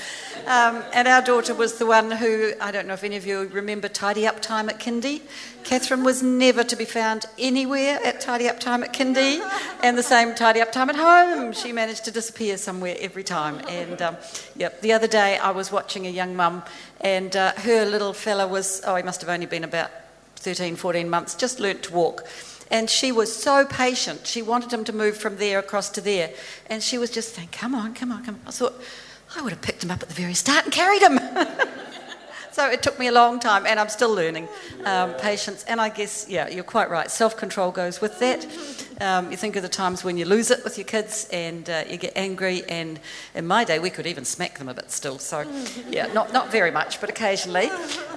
Um, 0.45 0.83
and 0.93 1.07
our 1.07 1.21
daughter 1.21 1.53
was 1.53 1.77
the 1.77 1.85
one 1.85 2.12
who, 2.12 2.51
I 2.59 2.71
don't 2.71 2.85
know 2.85 2.93
if 2.93 3.05
any 3.05 3.15
of 3.15 3.25
you 3.25 3.47
remember 3.47 3.88
tidy 3.88 4.27
up 4.27 4.41
time 4.41 4.67
at 4.67 4.77
kindy. 4.77 5.21
Catherine 5.63 6.03
was 6.03 6.21
never 6.21 6.65
to 6.65 6.75
be 6.75 6.83
found 6.83 7.25
anywhere 7.39 7.97
at 8.03 8.19
tidy 8.19 8.50
up 8.50 8.59
time 8.59 8.83
at 8.83 8.93
kindy, 8.93 9.39
and 9.81 9.97
the 9.97 10.03
same 10.03 10.35
tidy 10.35 10.59
up 10.59 10.73
time 10.73 10.89
at 10.89 10.97
home. 10.97 11.53
She 11.53 11.71
managed 11.71 12.03
to 12.05 12.12
disappear 12.12 12.57
somewhere 12.57 12.97
every 13.00 13.23
time. 13.23 13.62
And 13.69 14.01
um, 14.01 14.17
yep, 14.57 14.81
the 14.81 14.91
other 14.91 15.07
day 15.07 15.38
I 15.38 15.51
was 15.51 15.71
watching 15.71 16.07
a 16.07 16.09
young 16.09 16.35
mum, 16.35 16.63
and 17.00 17.33
uh, 17.38 17.53
her 17.57 17.85
little 17.85 18.12
fella 18.12 18.45
was, 18.45 18.81
oh, 18.85 18.95
he 18.97 19.03
must 19.03 19.21
have 19.21 19.29
only 19.29 19.45
been 19.45 19.63
about 19.63 19.91
13, 20.35 20.75
14 20.75 21.09
months, 21.09 21.35
just 21.35 21.62
learnt 21.62 21.83
to 21.83 21.93
walk. 21.93 22.27
And 22.69 22.89
she 22.89 23.13
was 23.13 23.33
so 23.33 23.65
patient. 23.65 24.27
She 24.27 24.41
wanted 24.41 24.73
him 24.73 24.83
to 24.85 24.93
move 24.93 25.15
from 25.15 25.38
there 25.38 25.59
across 25.59 25.89
to 25.91 26.01
there. 26.01 26.31
And 26.69 26.83
she 26.83 26.97
was 26.97 27.09
just 27.09 27.33
saying, 27.33 27.50
come 27.51 27.75
on, 27.75 27.93
come 27.93 28.12
on, 28.12 28.25
come 28.25 28.35
on. 28.35 28.41
I 28.47 28.51
thought, 28.51 28.81
I 29.36 29.42
would 29.42 29.52
have 29.52 29.62
picked 29.62 29.84
him 29.84 29.92
up 29.92 30.02
at 30.04 30.10
the 30.10 30.13
very 30.13 30.34
start 30.34 30.66
and 30.66 30.74
carried 30.74 31.02
him. 31.02 31.20
so 32.52 32.70
it 32.70 32.84
took 32.84 33.00
me 33.00 33.08
a 33.08 33.12
long 33.12 33.40
time, 33.40 33.66
and 33.66 33.80
I'm 33.80 33.90
still 33.90 34.13
learning 34.13 34.48
um, 34.86 35.13
patience. 35.16 35.63
And 35.63 35.82
I 35.82 35.90
guess, 35.90 36.28
yeah, 36.30 36.48
you're 36.50 36.63
quite 36.63 36.90
right. 36.90 37.10
Self 37.10 37.36
control 37.36 37.72
goes 37.72 38.00
with 38.00 38.20
that. 38.20 38.46
Um, 39.02 39.32
you 39.32 39.38
think 39.38 39.56
of 39.56 39.63
the 39.63 39.70
times 39.70 40.04
when 40.04 40.18
you 40.18 40.25
lose 40.25 40.52
it 40.52 40.63
with 40.63 40.78
your 40.78 40.86
kids 40.86 41.28
and 41.34 41.68
uh, 41.68 41.84
you 41.90 41.98
get 41.98 42.13
angry. 42.16 42.63
And 42.70 43.00
in 43.34 43.48
my 43.48 43.63
day, 43.63 43.80
we 43.80 43.90
could 43.90 44.06
even 44.06 44.24
smack 44.24 44.60
them 44.60 44.70
a 44.70 44.74
bit 44.74 44.92
still. 44.92 45.18
So, 45.18 45.46
yeah, 45.90 46.13
not, 46.13 46.32
not 46.32 46.52
very 46.52 46.70
much, 46.70 47.02
but 47.02 47.10
occasionally. 47.10 47.70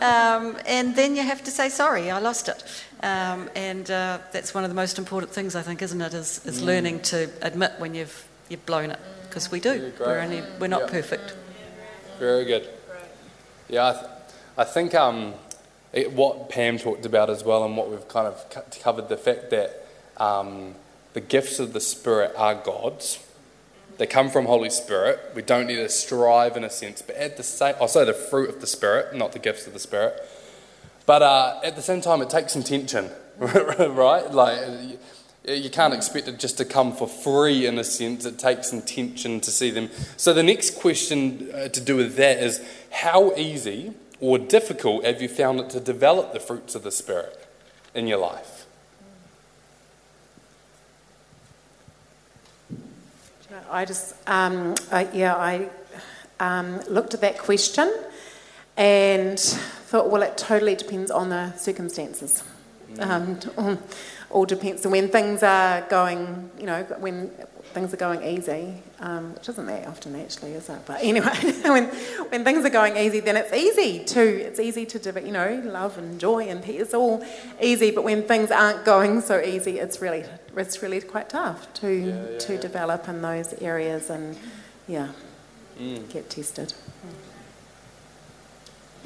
Um, 0.02 0.58
and 0.66 0.94
then 0.94 1.16
you 1.16 1.22
have 1.22 1.42
to 1.44 1.50
say, 1.50 1.70
sorry, 1.70 2.10
I 2.10 2.18
lost 2.18 2.48
it. 2.50 2.62
Um, 3.02 3.48
and 3.56 3.90
uh, 3.90 4.18
that's 4.32 4.52
one 4.52 4.64
of 4.64 4.70
the 4.70 4.76
most 4.76 4.98
important 4.98 5.32
things, 5.32 5.56
I 5.56 5.62
think, 5.62 5.80
isn't 5.80 6.00
it? 6.00 6.12
Is, 6.12 6.44
is 6.44 6.62
learning 6.62 7.00
to 7.02 7.30
admit 7.40 7.72
when 7.78 7.94
you've, 7.94 8.28
you've 8.50 8.64
blown 8.66 8.90
it. 8.90 8.98
Because 9.36 9.50
we 9.50 9.60
do. 9.60 9.92
We're, 10.00 10.20
only, 10.20 10.42
we're 10.58 10.66
not 10.66 10.84
Yeah. 10.84 10.88
perfect. 10.88 11.36
Very 12.18 12.46
good. 12.46 12.70
Yeah, 13.68 13.88
I, 13.88 13.92
th- 13.92 14.04
I 14.56 14.64
think 14.64 14.94
um, 14.94 15.34
it, 15.92 16.10
what 16.14 16.48
Pam 16.48 16.78
talked 16.78 17.04
about 17.04 17.28
as 17.28 17.44
well, 17.44 17.62
and 17.62 17.76
what 17.76 17.90
we've 17.90 18.08
kind 18.08 18.26
of 18.26 18.48
co- 18.48 18.64
covered 18.80 19.10
the 19.10 19.18
fact 19.18 19.50
that 19.50 19.86
um, 20.16 20.74
the 21.12 21.20
gifts 21.20 21.58
of 21.58 21.74
the 21.74 21.80
Spirit 21.80 22.32
are 22.34 22.54
God's. 22.54 23.22
They 23.98 24.06
come 24.06 24.30
from 24.30 24.46
Holy 24.46 24.70
Spirit. 24.70 25.20
We 25.34 25.42
don't 25.42 25.66
need 25.66 25.76
to 25.76 25.90
strive 25.90 26.56
in 26.56 26.64
a 26.64 26.70
sense, 26.70 27.02
but 27.02 27.16
at 27.16 27.36
the 27.36 27.42
same, 27.42 27.74
I'll 27.78 27.88
say 27.88 28.06
the 28.06 28.14
fruit 28.14 28.48
of 28.48 28.62
the 28.62 28.66
Spirit, 28.66 29.14
not 29.14 29.32
the 29.32 29.38
gifts 29.38 29.66
of 29.66 29.74
the 29.74 29.78
Spirit. 29.78 30.18
But 31.04 31.20
uh, 31.20 31.60
at 31.62 31.76
the 31.76 31.82
same 31.82 32.00
time, 32.00 32.22
it 32.22 32.30
takes 32.30 32.56
intention, 32.56 33.10
right? 33.38 34.30
Like 34.32 34.60
you 35.46 35.70
can't 35.70 35.94
expect 35.94 36.28
it 36.28 36.38
just 36.38 36.58
to 36.58 36.64
come 36.64 36.92
for 36.92 37.06
free 37.06 37.66
in 37.66 37.78
a 37.78 37.84
sense. 37.84 38.24
It 38.24 38.38
takes 38.38 38.72
intention 38.72 39.40
to 39.40 39.50
see 39.50 39.70
them. 39.70 39.90
So 40.16 40.32
the 40.32 40.42
next 40.42 40.78
question 40.78 41.50
uh, 41.54 41.68
to 41.68 41.80
do 41.80 41.96
with 41.96 42.16
that 42.16 42.38
is 42.38 42.60
how 42.90 43.32
easy 43.36 43.92
or 44.20 44.38
difficult 44.38 45.04
have 45.04 45.22
you 45.22 45.28
found 45.28 45.60
it 45.60 45.70
to 45.70 45.80
develop 45.80 46.32
the 46.32 46.40
fruits 46.40 46.74
of 46.74 46.82
the 46.82 46.90
Spirit 46.90 47.46
in 47.94 48.06
your 48.06 48.18
life? 48.18 48.66
I 53.70 53.84
just, 53.84 54.14
um, 54.26 54.74
I, 54.92 55.08
yeah, 55.12 55.34
I 55.34 55.68
um, 56.40 56.80
looked 56.88 57.14
at 57.14 57.20
that 57.22 57.38
question 57.38 57.92
and 58.76 59.38
thought, 59.38 60.10
well, 60.10 60.22
it 60.22 60.36
totally 60.36 60.74
depends 60.74 61.10
on 61.10 61.30
the 61.30 61.52
circumstances. 61.56 62.42
Mm. 62.92 63.50
Um, 63.56 63.78
all 64.36 64.44
depends. 64.44 64.84
And 64.84 64.92
when 64.92 65.08
things 65.08 65.42
are 65.42 65.80
going, 65.88 66.50
you 66.60 66.66
know, 66.66 66.82
when 66.98 67.30
things 67.72 67.94
are 67.94 67.96
going 67.96 68.22
easy, 68.22 68.74
um, 69.00 69.32
which 69.32 69.48
isn't 69.48 69.64
that 69.64 69.86
often 69.86 70.14
actually, 70.14 70.52
is 70.52 70.68
it? 70.68 70.78
But 70.84 71.00
anyway, 71.02 71.34
when, 71.62 71.86
when 72.28 72.44
things 72.44 72.66
are 72.66 72.70
going 72.70 72.98
easy, 72.98 73.20
then 73.20 73.38
it's 73.38 73.54
easy 73.54 74.04
to, 74.04 74.20
it's 74.20 74.60
easy 74.60 74.84
to, 74.84 75.20
you 75.22 75.32
know, 75.32 75.62
love 75.64 75.96
and 75.96 76.20
joy 76.20 76.48
and 76.48 76.62
peace. 76.62 76.82
It's 76.82 76.94
all 76.94 77.24
easy. 77.62 77.90
But 77.90 78.04
when 78.04 78.24
things 78.24 78.50
aren't 78.50 78.84
going 78.84 79.22
so 79.22 79.40
easy, 79.40 79.78
it's 79.78 80.02
really, 80.02 80.24
it's 80.54 80.82
really 80.82 81.00
quite 81.00 81.30
tough 81.30 81.72
to, 81.80 81.90
yeah, 81.90 82.30
yeah. 82.32 82.38
to 82.38 82.58
develop 82.58 83.08
in 83.08 83.22
those 83.22 83.54
areas 83.54 84.10
and, 84.10 84.36
yeah, 84.86 85.08
mm. 85.80 86.06
get 86.12 86.28
tested. 86.28 86.74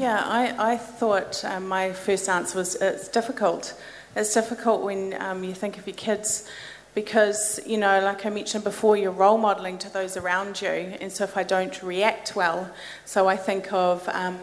Yeah, 0.00 0.22
I, 0.24 0.72
I 0.72 0.76
thought 0.78 1.44
um, 1.44 1.68
my 1.68 1.92
first 1.92 2.26
answer 2.26 2.56
was 2.56 2.74
it's 2.76 3.06
difficult. 3.08 3.78
It's 4.16 4.32
difficult 4.32 4.80
when 4.80 5.14
um, 5.20 5.44
you 5.44 5.52
think 5.52 5.76
of 5.76 5.86
your 5.86 5.94
kids 5.94 6.48
because, 6.94 7.60
you 7.66 7.76
know, 7.76 8.00
like 8.00 8.24
I 8.24 8.30
mentioned 8.30 8.64
before, 8.64 8.96
you're 8.96 9.10
role 9.10 9.36
modelling 9.36 9.76
to 9.76 9.92
those 9.92 10.16
around 10.16 10.62
you. 10.62 10.68
And 10.70 11.12
so 11.12 11.24
if 11.24 11.36
I 11.36 11.42
don't 11.42 11.82
react 11.82 12.34
well, 12.34 12.70
so 13.04 13.28
I 13.28 13.36
think 13.36 13.74
of, 13.74 14.08
um, 14.08 14.38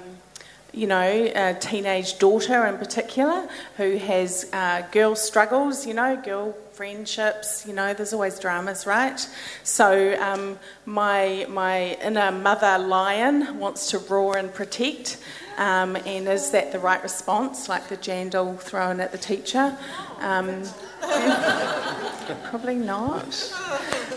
you 0.74 0.86
know, 0.86 1.32
a 1.34 1.56
teenage 1.56 2.20
daughter 2.20 2.68
in 2.68 2.78
particular 2.78 3.50
who 3.78 3.98
has 3.98 4.48
uh, 4.54 4.84
girl 4.92 5.16
struggles, 5.16 5.88
you 5.88 5.96
know, 5.96 6.18
girl 6.18 6.56
friendships, 6.74 7.66
you 7.66 7.74
know, 7.74 7.96
there's 7.96 8.14
always 8.14 8.38
dramas, 8.38 8.86
right? 8.86 9.28
So 9.64 10.16
um, 10.22 10.60
my, 10.86 11.48
my 11.50 11.96
inner 11.96 12.32
mother 12.32 12.78
lion 12.78 13.58
wants 13.58 13.90
to 13.90 13.98
roar 13.98 14.38
and 14.38 14.54
protect. 14.54 15.18
Um, 15.58 15.96
and 15.96 16.28
is 16.28 16.52
that 16.52 16.72
the 16.72 16.80
right 16.80 17.02
response, 17.02 17.68
like 17.68 17.88
the 17.88 17.98
jandal 17.98 18.60
thrown 18.60 19.00
at 19.00 19.12
the 19.12 19.18
teacher? 19.18 19.76
Um, 20.20 20.64
probably 22.50 22.76
not. 22.76 23.54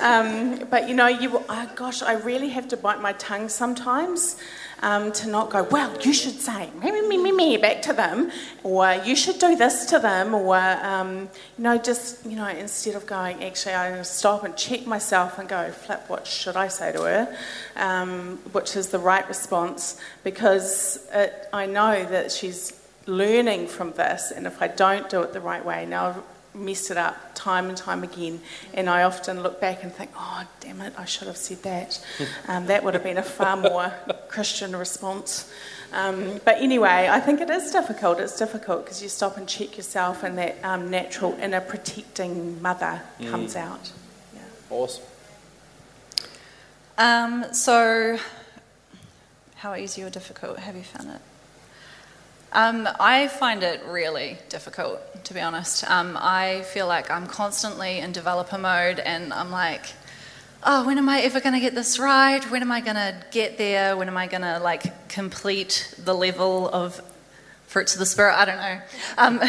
Um, 0.01 0.67
but 0.71 0.89
you 0.89 0.95
know, 0.95 1.07
you, 1.07 1.43
oh 1.49 1.71
gosh, 1.75 2.03
I 2.03 2.15
really 2.15 2.51
have 2.51 2.69
to 2.69 2.77
bite 2.77 3.01
my 3.01 3.13
tongue 3.15 3.49
sometimes 3.49 4.37
um, 4.83 5.13
to 5.13 5.29
not 5.29 5.51
go, 5.51 5.63
well, 5.65 5.95
you 6.01 6.13
should 6.13 6.41
say 6.41 6.71
me, 6.83 6.91
me, 6.91 7.19
me, 7.19 7.33
me, 7.33 7.57
back 7.57 7.83
to 7.83 7.93
them, 7.93 8.31
or 8.63 8.95
you 9.05 9.15
should 9.15 9.39
do 9.39 9.57
this 9.57 9.87
to 9.87 9.99
them, 9.99 10.35
or, 10.35 10.57
um, 10.57 11.29
you 11.59 11.65
know, 11.65 11.79
just, 11.79 12.25
you 12.25 12.37
know, 12.37 12.49
instead 12.49 12.95
of 12.95 13.07
going, 13.07 13.43
actually, 13.45 13.75
I 13.75 14.03
stop 14.03 14.45
and 14.45 14.57
check 14.57 14.87
myself 14.87 15.39
and 15.39 15.49
go, 15.49 15.71
flip, 15.71 16.09
what 16.09 16.27
should 16.27 16.57
I 16.57 16.69
say 16.69 16.93
to 16.93 17.03
her, 17.03 17.37
um, 17.77 18.39
which 18.53 18.77
is 18.77 18.89
the 18.89 18.99
right 18.99 19.27
response, 19.29 20.01
because 20.25 21.07
it, 21.13 21.49
I 21.53 21.67
know 21.67 22.05
that 22.07 22.33
she's 22.33 22.81
learning 23.07 23.67
from 23.67 23.93
this, 23.93 24.31
and 24.31 24.47
if 24.47 24.63
I 24.63 24.69
don't 24.69 25.09
do 25.11 25.23
it 25.23 25.33
the 25.33 25.41
right 25.41 25.65
way, 25.65 25.87
now 25.87 26.23
messed 26.55 26.91
it 26.91 26.97
up 26.97 27.35
time 27.35 27.69
and 27.69 27.77
time 27.77 28.03
again. 28.03 28.41
And 28.75 28.89
I 28.89 29.03
often 29.03 29.43
look 29.43 29.61
back 29.61 29.83
and 29.83 29.93
think, 29.93 30.11
oh, 30.17 30.45
damn 30.61 30.81
it, 30.81 30.95
I 30.97 31.05
should 31.05 31.29
have 31.29 31.37
said 31.37 31.63
that. 31.63 32.05
Um, 32.49 32.67
that 32.67 32.83
would 32.83 32.95
have 32.95 33.05
been 33.05 33.19
a 33.19 33.23
far 33.23 33.57
more 33.57 33.93
Christian 34.29 34.75
response. 34.75 35.53
Um, 35.93 36.41
but 36.45 36.57
anyway, 36.59 37.09
I 37.11 37.21
think 37.21 37.41
it 37.41 37.51
is 37.51 37.71
difficult. 37.71 38.19
It's 38.19 38.37
difficult 38.37 38.85
because 38.85 39.03
you 39.03 39.09
stop 39.09 39.37
and 39.37 39.49
check 39.49 39.77
yourself, 39.77 40.23
and 40.23 40.39
that 40.39 40.57
um, 40.65 40.91
natural 40.91 41.35
inner 41.41 41.61
protecting 41.61 42.61
mother 42.63 43.03
comes 43.29 43.55
mm. 43.55 43.61
out. 43.61 43.93
Yeah. 44.35 44.41
Awesome. 44.71 45.05
Um, 46.99 47.47
so, 47.53 48.19
how 49.57 49.75
easy 49.75 50.03
or 50.03 50.11
difficult 50.11 50.59
have 50.59 50.77
you 50.77 50.83
found 50.83 51.11
it? 51.11 51.21
Um, 52.53 52.89
I 52.99 53.29
find 53.29 53.63
it 53.63 53.81
really 53.87 54.37
difficult, 54.49 55.25
to 55.25 55.35
be 55.35 55.41
honest. 55.41 55.89
Um, 55.89 56.19
I 56.21 56.63
feel 56.63 56.89
like 56.89 57.09
I'm 57.09 57.29
constantly 57.29 58.01
in 58.01 58.11
developer 58.11 58.59
mode, 58.59 58.99
and 58.99 59.33
I'm 59.33 59.53
like, 59.53 59.87
oh, 60.65 60.85
when 60.85 60.99
am 60.99 61.09
I 61.09 61.21
ever 61.21 61.39
going 61.41 61.55
to 61.55 61.61
get 61.61 61.77
this 61.77 62.01
right? 62.01 62.43
When 62.51 62.61
am 62.63 62.73
I 62.73 62.81
going 62.81 62.97
to 62.97 63.15
get 63.31 63.57
there? 63.57 63.97
When 63.97 64.09
am 64.09 64.17
I 64.17 64.27
going 64.27 64.43
to 64.43 64.59
like 64.59 65.09
complete 65.09 65.95
the 65.97 66.13
level 66.13 66.69
of 66.71 67.01
fruits 67.69 67.95
of 67.95 68.01
the 68.01 68.07
spirit? 68.07 68.35
I 68.35 68.45
don't 68.45 68.57
know. 68.57 68.81
Um, 69.17 69.41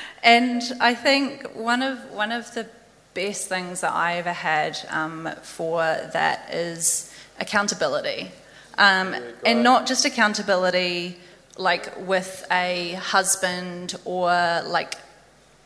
and 0.24 0.62
I 0.80 0.96
think 0.96 1.46
one 1.54 1.82
of 1.82 1.98
one 2.10 2.32
of 2.32 2.52
the 2.52 2.66
best 3.14 3.48
things 3.48 3.82
that 3.82 3.92
I 3.92 4.16
ever 4.16 4.32
had 4.32 4.76
um, 4.90 5.30
for 5.42 5.82
that 5.82 6.52
is 6.52 7.14
accountability, 7.38 8.32
um, 8.76 9.14
and 9.46 9.62
not 9.62 9.86
just 9.86 10.04
accountability 10.04 11.16
like 11.58 12.06
with 12.06 12.46
a 12.50 12.92
husband 12.94 13.96
or 14.04 14.28
like 14.64 14.94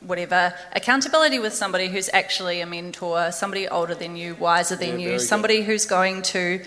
whatever 0.01 0.53
accountability 0.73 1.39
with 1.39 1.53
somebody 1.53 1.89
who's 1.89 2.11
actually 2.13 2.61
a 2.61 2.67
mentor 2.67 3.31
somebody 3.31 3.69
older 3.69 3.95
than 3.95 4.17
you 4.17 4.35
wiser 4.37 4.75
than 4.75 4.99
yeah, 4.99 5.11
you 5.11 5.19
somebody 5.19 5.59
good. 5.59 5.67
who's 5.67 5.87
going 5.87 6.23
to 6.23 6.65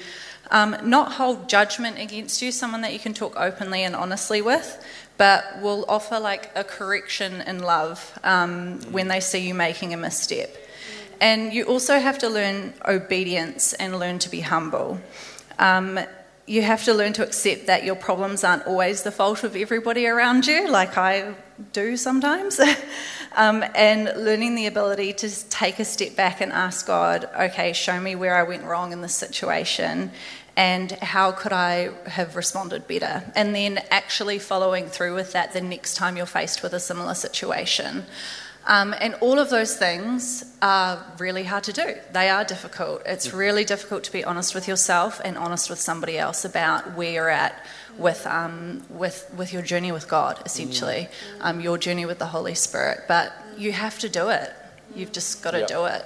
um, 0.51 0.77
not 0.83 1.13
hold 1.13 1.49
judgment 1.49 1.99
against 1.99 2.41
you 2.41 2.51
someone 2.51 2.81
that 2.81 2.93
you 2.93 2.99
can 2.99 3.13
talk 3.13 3.33
openly 3.35 3.83
and 3.83 3.95
honestly 3.95 4.41
with 4.41 4.83
but 5.17 5.43
will 5.61 5.85
offer 5.89 6.19
like 6.19 6.51
a 6.55 6.63
correction 6.63 7.41
in 7.41 7.59
love 7.59 8.17
um, 8.23 8.79
mm. 8.79 8.91
when 8.91 9.07
they 9.07 9.19
see 9.19 9.39
you 9.39 9.53
making 9.53 9.93
a 9.93 9.97
misstep 9.97 10.55
and 11.19 11.51
you 11.51 11.63
also 11.63 11.99
have 11.99 12.19
to 12.19 12.29
learn 12.29 12.73
obedience 12.87 13.73
and 13.73 13.97
learn 13.99 14.19
to 14.19 14.29
be 14.29 14.41
humble 14.41 14.99
um, 15.57 15.99
you 16.47 16.61
have 16.61 16.83
to 16.83 16.93
learn 16.93 17.13
to 17.13 17.23
accept 17.23 17.65
that 17.67 17.83
your 17.83 17.95
problems 17.95 18.43
aren't 18.43 18.67
always 18.67 19.03
the 19.03 19.11
fault 19.11 19.43
of 19.43 19.55
everybody 19.55 20.05
around 20.05 20.45
you, 20.45 20.69
like 20.69 20.97
I 20.97 21.33
do 21.73 21.97
sometimes. 21.97 22.59
um, 23.35 23.63
and 23.73 24.05
learning 24.15 24.55
the 24.55 24.67
ability 24.67 25.13
to 25.13 25.49
take 25.49 25.79
a 25.79 25.85
step 25.85 26.15
back 26.15 26.41
and 26.41 26.51
ask 26.51 26.85
God, 26.85 27.27
okay, 27.39 27.73
show 27.73 27.99
me 27.99 28.15
where 28.15 28.35
I 28.35 28.43
went 28.43 28.63
wrong 28.63 28.91
in 28.91 29.01
this 29.01 29.15
situation 29.15 30.11
and 30.57 30.91
how 30.91 31.31
could 31.31 31.51
I 31.51 31.89
have 32.07 32.35
responded 32.35 32.87
better? 32.87 33.23
And 33.35 33.53
then 33.53 33.79
actually 33.91 34.39
following 34.39 34.87
through 34.87 35.13
with 35.15 35.33
that 35.33 35.51
the 35.51 35.61
next 35.61 35.95
time 35.95 36.15
you're 36.15 36.25
faced 36.25 36.63
with 36.63 36.73
a 36.73 36.79
similar 36.79 37.13
situation. 37.13 38.05
Um, 38.67 38.95
and 38.99 39.13
all 39.15 39.37
of 39.37 39.51
those 39.51 39.75
things 39.77 40.43
are 40.61 41.03
really 41.19 41.43
hard 41.43 41.63
to 41.65 41.73
do. 41.73 41.95
They 42.13 42.29
are 42.29 42.43
difficult. 42.43 43.03
It's 43.05 43.31
really 43.31 43.63
difficult 43.63 44.03
to 44.05 44.11
be 44.11 44.23
honest 44.23 44.55
with 44.55 44.67
yourself 44.67 45.21
and 45.23 45.37
honest 45.37 45.69
with 45.69 45.79
somebody 45.79 46.17
else 46.17 46.45
about 46.45 46.95
where 46.95 47.11
you're 47.11 47.29
at 47.29 47.63
with, 47.97 48.25
um, 48.25 48.83
with, 48.89 49.31
with 49.37 49.53
your 49.53 49.61
journey 49.61 49.91
with 49.91 50.07
God, 50.07 50.41
essentially, 50.45 51.09
um, 51.41 51.61
your 51.61 51.77
journey 51.77 52.07
with 52.07 52.17
the 52.17 52.25
Holy 52.25 52.55
Spirit. 52.55 53.01
But 53.07 53.33
you 53.55 53.71
have 53.71 53.99
to 53.99 54.09
do 54.09 54.29
it. 54.29 54.51
You've 54.95 55.11
just 55.11 55.43
got 55.43 55.51
to 55.51 55.59
yep. 55.59 55.67
do 55.67 55.85
it. 55.85 56.05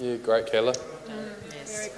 Yeah, 0.00 0.16
great, 0.16 0.46
Kayla. 0.46 0.74
Yes. 1.50 1.90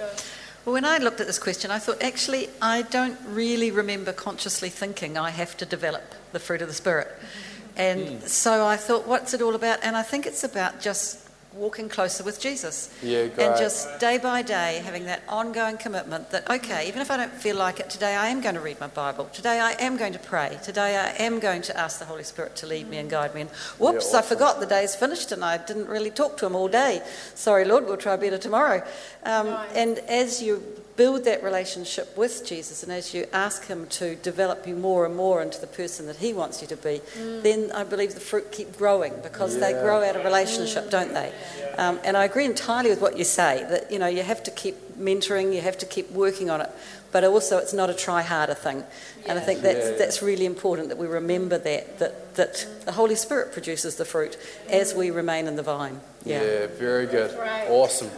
Well, 0.65 0.73
when 0.73 0.85
I 0.85 0.97
looked 0.97 1.21
at 1.21 1.27
this 1.27 1.39
question, 1.39 1.71
I 1.71 1.79
thought 1.79 2.03
actually 2.03 2.49
I 2.61 2.81
don't 2.83 3.17
really 3.25 3.71
remember 3.71 4.11
consciously 4.11 4.69
thinking 4.69 5.17
I 5.17 5.29
have 5.29 5.55
to 5.57 5.65
develop 5.65 6.03
the 6.33 6.39
fruit 6.39 6.61
of 6.61 6.67
the 6.67 6.73
Spirit. 6.73 7.07
Mm-hmm. 7.07 7.50
And 7.77 8.01
mm. 8.01 8.27
so 8.27 8.65
I 8.65 8.77
thought, 8.77 9.07
what's 9.07 9.33
it 9.33 9.41
all 9.41 9.55
about? 9.55 9.79
And 9.83 9.95
I 9.95 10.03
think 10.03 10.25
it's 10.25 10.43
about 10.43 10.81
just 10.81 11.27
walking 11.53 11.89
closer 11.89 12.23
with 12.23 12.39
Jesus. 12.39 12.89
Yeah, 13.03 13.27
great. 13.27 13.39
And 13.45 13.57
just 13.57 13.99
day 13.99 14.17
by 14.17 14.41
day 14.41 14.81
having 14.85 15.05
that 15.05 15.21
ongoing 15.27 15.77
commitment 15.77 16.29
that, 16.31 16.49
okay, 16.49 16.87
even 16.87 17.01
if 17.01 17.11
I 17.11 17.17
don't 17.17 17.33
feel 17.33 17.57
like 17.57 17.79
it, 17.79 17.89
today 17.89 18.15
I 18.15 18.29
am 18.29 18.41
going 18.41 18.55
to 18.55 18.61
read 18.61 18.79
my 18.79 18.87
Bible. 18.87 19.25
Today 19.33 19.59
I 19.59 19.73
am 19.73 19.97
going 19.97 20.13
to 20.13 20.19
pray. 20.19 20.57
Today 20.63 20.97
I 20.97 21.23
am 21.23 21.39
going 21.39 21.61
to 21.63 21.77
ask 21.77 21.99
the 21.99 22.05
Holy 22.05 22.23
Spirit 22.23 22.55
to 22.57 22.67
lead 22.67 22.87
me 22.87 22.97
and 22.97 23.09
guide 23.09 23.35
me. 23.35 23.41
And 23.41 23.49
whoops, 23.79 24.11
yeah, 24.11 24.19
awesome. 24.19 24.19
I 24.19 24.21
forgot 24.21 24.59
the 24.59 24.65
day's 24.65 24.95
finished 24.95 25.31
and 25.31 25.43
I 25.43 25.57
didn't 25.57 25.87
really 25.87 26.11
talk 26.11 26.37
to 26.37 26.45
him 26.45 26.55
all 26.55 26.69
day. 26.69 27.01
Sorry, 27.35 27.65
Lord, 27.65 27.85
we'll 27.85 27.97
try 27.97 28.15
better 28.15 28.37
tomorrow. 28.37 28.83
Um, 29.23 29.47
And 29.75 29.99
as 30.07 30.41
you 30.41 30.63
build 30.95 31.25
that 31.25 31.43
relationship 31.43 32.15
with 32.17 32.45
Jesus 32.45 32.83
and 32.83 32.91
as 32.91 33.13
you 33.13 33.25
ask 33.33 33.65
Him 33.65 33.87
to 33.87 34.15
develop 34.15 34.67
you 34.67 34.75
more 34.75 35.05
and 35.05 35.15
more 35.15 35.41
into 35.41 35.59
the 35.59 35.67
person 35.67 36.07
that 36.07 36.17
He 36.17 36.33
wants 36.33 36.61
you 36.61 36.67
to 36.67 36.75
be, 36.75 37.01
mm. 37.17 37.41
then 37.43 37.71
I 37.71 37.83
believe 37.83 38.13
the 38.13 38.19
fruit 38.19 38.51
keep 38.51 38.77
growing 38.77 39.13
because 39.23 39.55
yeah. 39.55 39.61
they 39.61 39.73
grow 39.73 40.03
out 40.03 40.15
of 40.15 40.23
relationship, 40.23 40.89
don't 40.89 41.13
they? 41.13 41.33
Um, 41.77 41.99
and 42.03 42.17
I 42.17 42.25
agree 42.25 42.45
entirely 42.45 42.89
with 42.89 43.01
what 43.01 43.17
you 43.17 43.23
say 43.23 43.65
that 43.69 43.91
you 43.91 43.99
know 43.99 44.07
you 44.07 44.23
have 44.23 44.43
to 44.43 44.51
keep 44.51 44.75
mentoring, 44.97 45.53
you 45.53 45.61
have 45.61 45.77
to 45.79 45.85
keep 45.85 46.11
working 46.11 46.49
on 46.49 46.61
it, 46.61 46.69
but 47.11 47.23
also 47.23 47.57
it's 47.57 47.73
not 47.73 47.89
a 47.89 47.93
try 47.93 48.21
harder 48.21 48.53
thing. 48.53 48.83
And 49.25 49.37
I 49.37 49.41
think 49.41 49.61
that's 49.61 49.91
Yeah. 49.91 49.97
that's 49.97 50.21
really 50.21 50.45
important 50.45 50.89
that 50.89 50.97
we 50.97 51.07
remember 51.07 51.57
that 51.57 51.99
that 51.99 52.35
that 52.35 52.65
the 52.85 52.93
Holy 52.93 53.15
Spirit 53.15 53.51
produces 53.51 53.95
the 53.95 54.05
fruit 54.05 54.37
as 54.69 54.93
we 54.93 55.11
remain 55.11 55.47
in 55.47 55.55
the 55.55 55.63
vine. 55.63 56.01
Yeah, 56.23 56.41
Yeah. 56.41 56.67
very 56.67 57.05
good. 57.05 57.31
Awesome. 57.69 58.11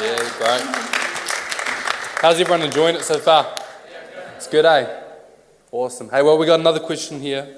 Yeah, 0.00 0.16
great. 0.38 1.13
How's 2.24 2.40
everyone 2.40 2.62
enjoying 2.62 2.96
it 2.96 3.02
so 3.02 3.18
far? 3.18 3.54
It's 4.36 4.46
good, 4.46 4.64
eh? 4.64 4.88
Awesome. 5.70 6.08
Hey, 6.08 6.22
well, 6.22 6.38
we 6.38 6.46
got 6.46 6.58
another 6.58 6.80
question 6.80 7.20
here. 7.20 7.54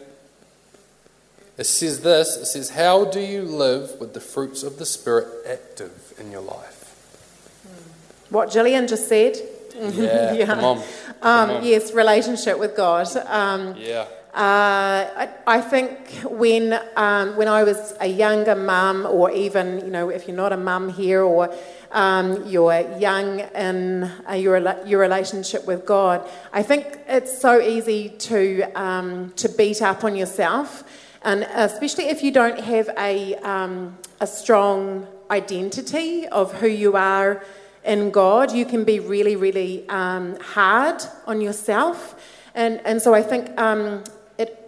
It 1.56 1.66
says 1.66 2.00
this 2.00 2.36
it 2.36 2.46
says, 2.46 2.70
How 2.70 3.04
do 3.04 3.20
you 3.20 3.42
live 3.42 3.92
with 4.00 4.12
the 4.12 4.18
fruits 4.18 4.64
of 4.64 4.76
the 4.80 4.84
Spirit 4.84 5.28
active 5.48 6.14
in 6.18 6.32
your 6.32 6.40
life? 6.40 6.82
What 8.30 8.50
Gillian 8.50 8.88
just 8.88 9.06
said. 9.08 9.36
Yeah, 9.78 10.32
Yeah. 10.34 10.46
come 10.46 10.64
on. 10.64 10.78
Um, 11.22 11.50
on. 11.50 11.64
yes, 11.64 11.92
relationship 11.92 12.58
with 12.58 12.76
God. 12.76 13.06
Um, 13.28 13.76
Yeah. 13.78 14.08
Uh, 14.34 15.08
I, 15.16 15.28
I 15.46 15.60
think 15.62 16.10
when 16.24 16.78
um, 16.96 17.36
when 17.36 17.48
I 17.48 17.62
was 17.62 17.94
a 18.00 18.06
younger 18.06 18.54
mum, 18.54 19.06
or 19.06 19.30
even 19.30 19.78
you 19.78 19.90
know, 19.90 20.10
if 20.10 20.26
you're 20.28 20.36
not 20.36 20.52
a 20.52 20.58
mum 20.58 20.90
here, 20.90 21.22
or 21.22 21.54
um, 21.92 22.46
you're 22.46 22.98
young 22.98 23.40
in 23.40 24.04
uh, 24.28 24.32
your 24.32 24.58
your 24.86 25.00
relationship 25.00 25.66
with 25.66 25.86
God, 25.86 26.28
I 26.52 26.62
think 26.62 26.98
it's 27.08 27.38
so 27.38 27.60
easy 27.60 28.08
to 28.08 28.62
um, 28.74 29.32
to 29.36 29.48
beat 29.48 29.82
up 29.82 30.04
on 30.04 30.16
yourself, 30.16 30.84
and 31.22 31.42
especially 31.54 32.08
if 32.08 32.22
you 32.22 32.30
don't 32.30 32.60
have 32.60 32.90
a 32.98 33.34
um, 33.36 33.96
a 34.20 34.26
strong 34.26 35.06
identity 35.30 36.26
of 36.28 36.52
who 36.60 36.68
you 36.68 36.96
are 36.96 37.44
in 37.84 38.10
God, 38.10 38.52
you 38.52 38.64
can 38.64 38.84
be 38.84 38.98
really, 38.98 39.36
really 39.36 39.88
um, 39.88 40.36
hard 40.40 41.02
on 41.26 41.40
yourself. 41.40 42.20
And, 42.54 42.80
and 42.84 43.00
so 43.00 43.14
I 43.14 43.22
think 43.22 43.58
um, 43.60 44.02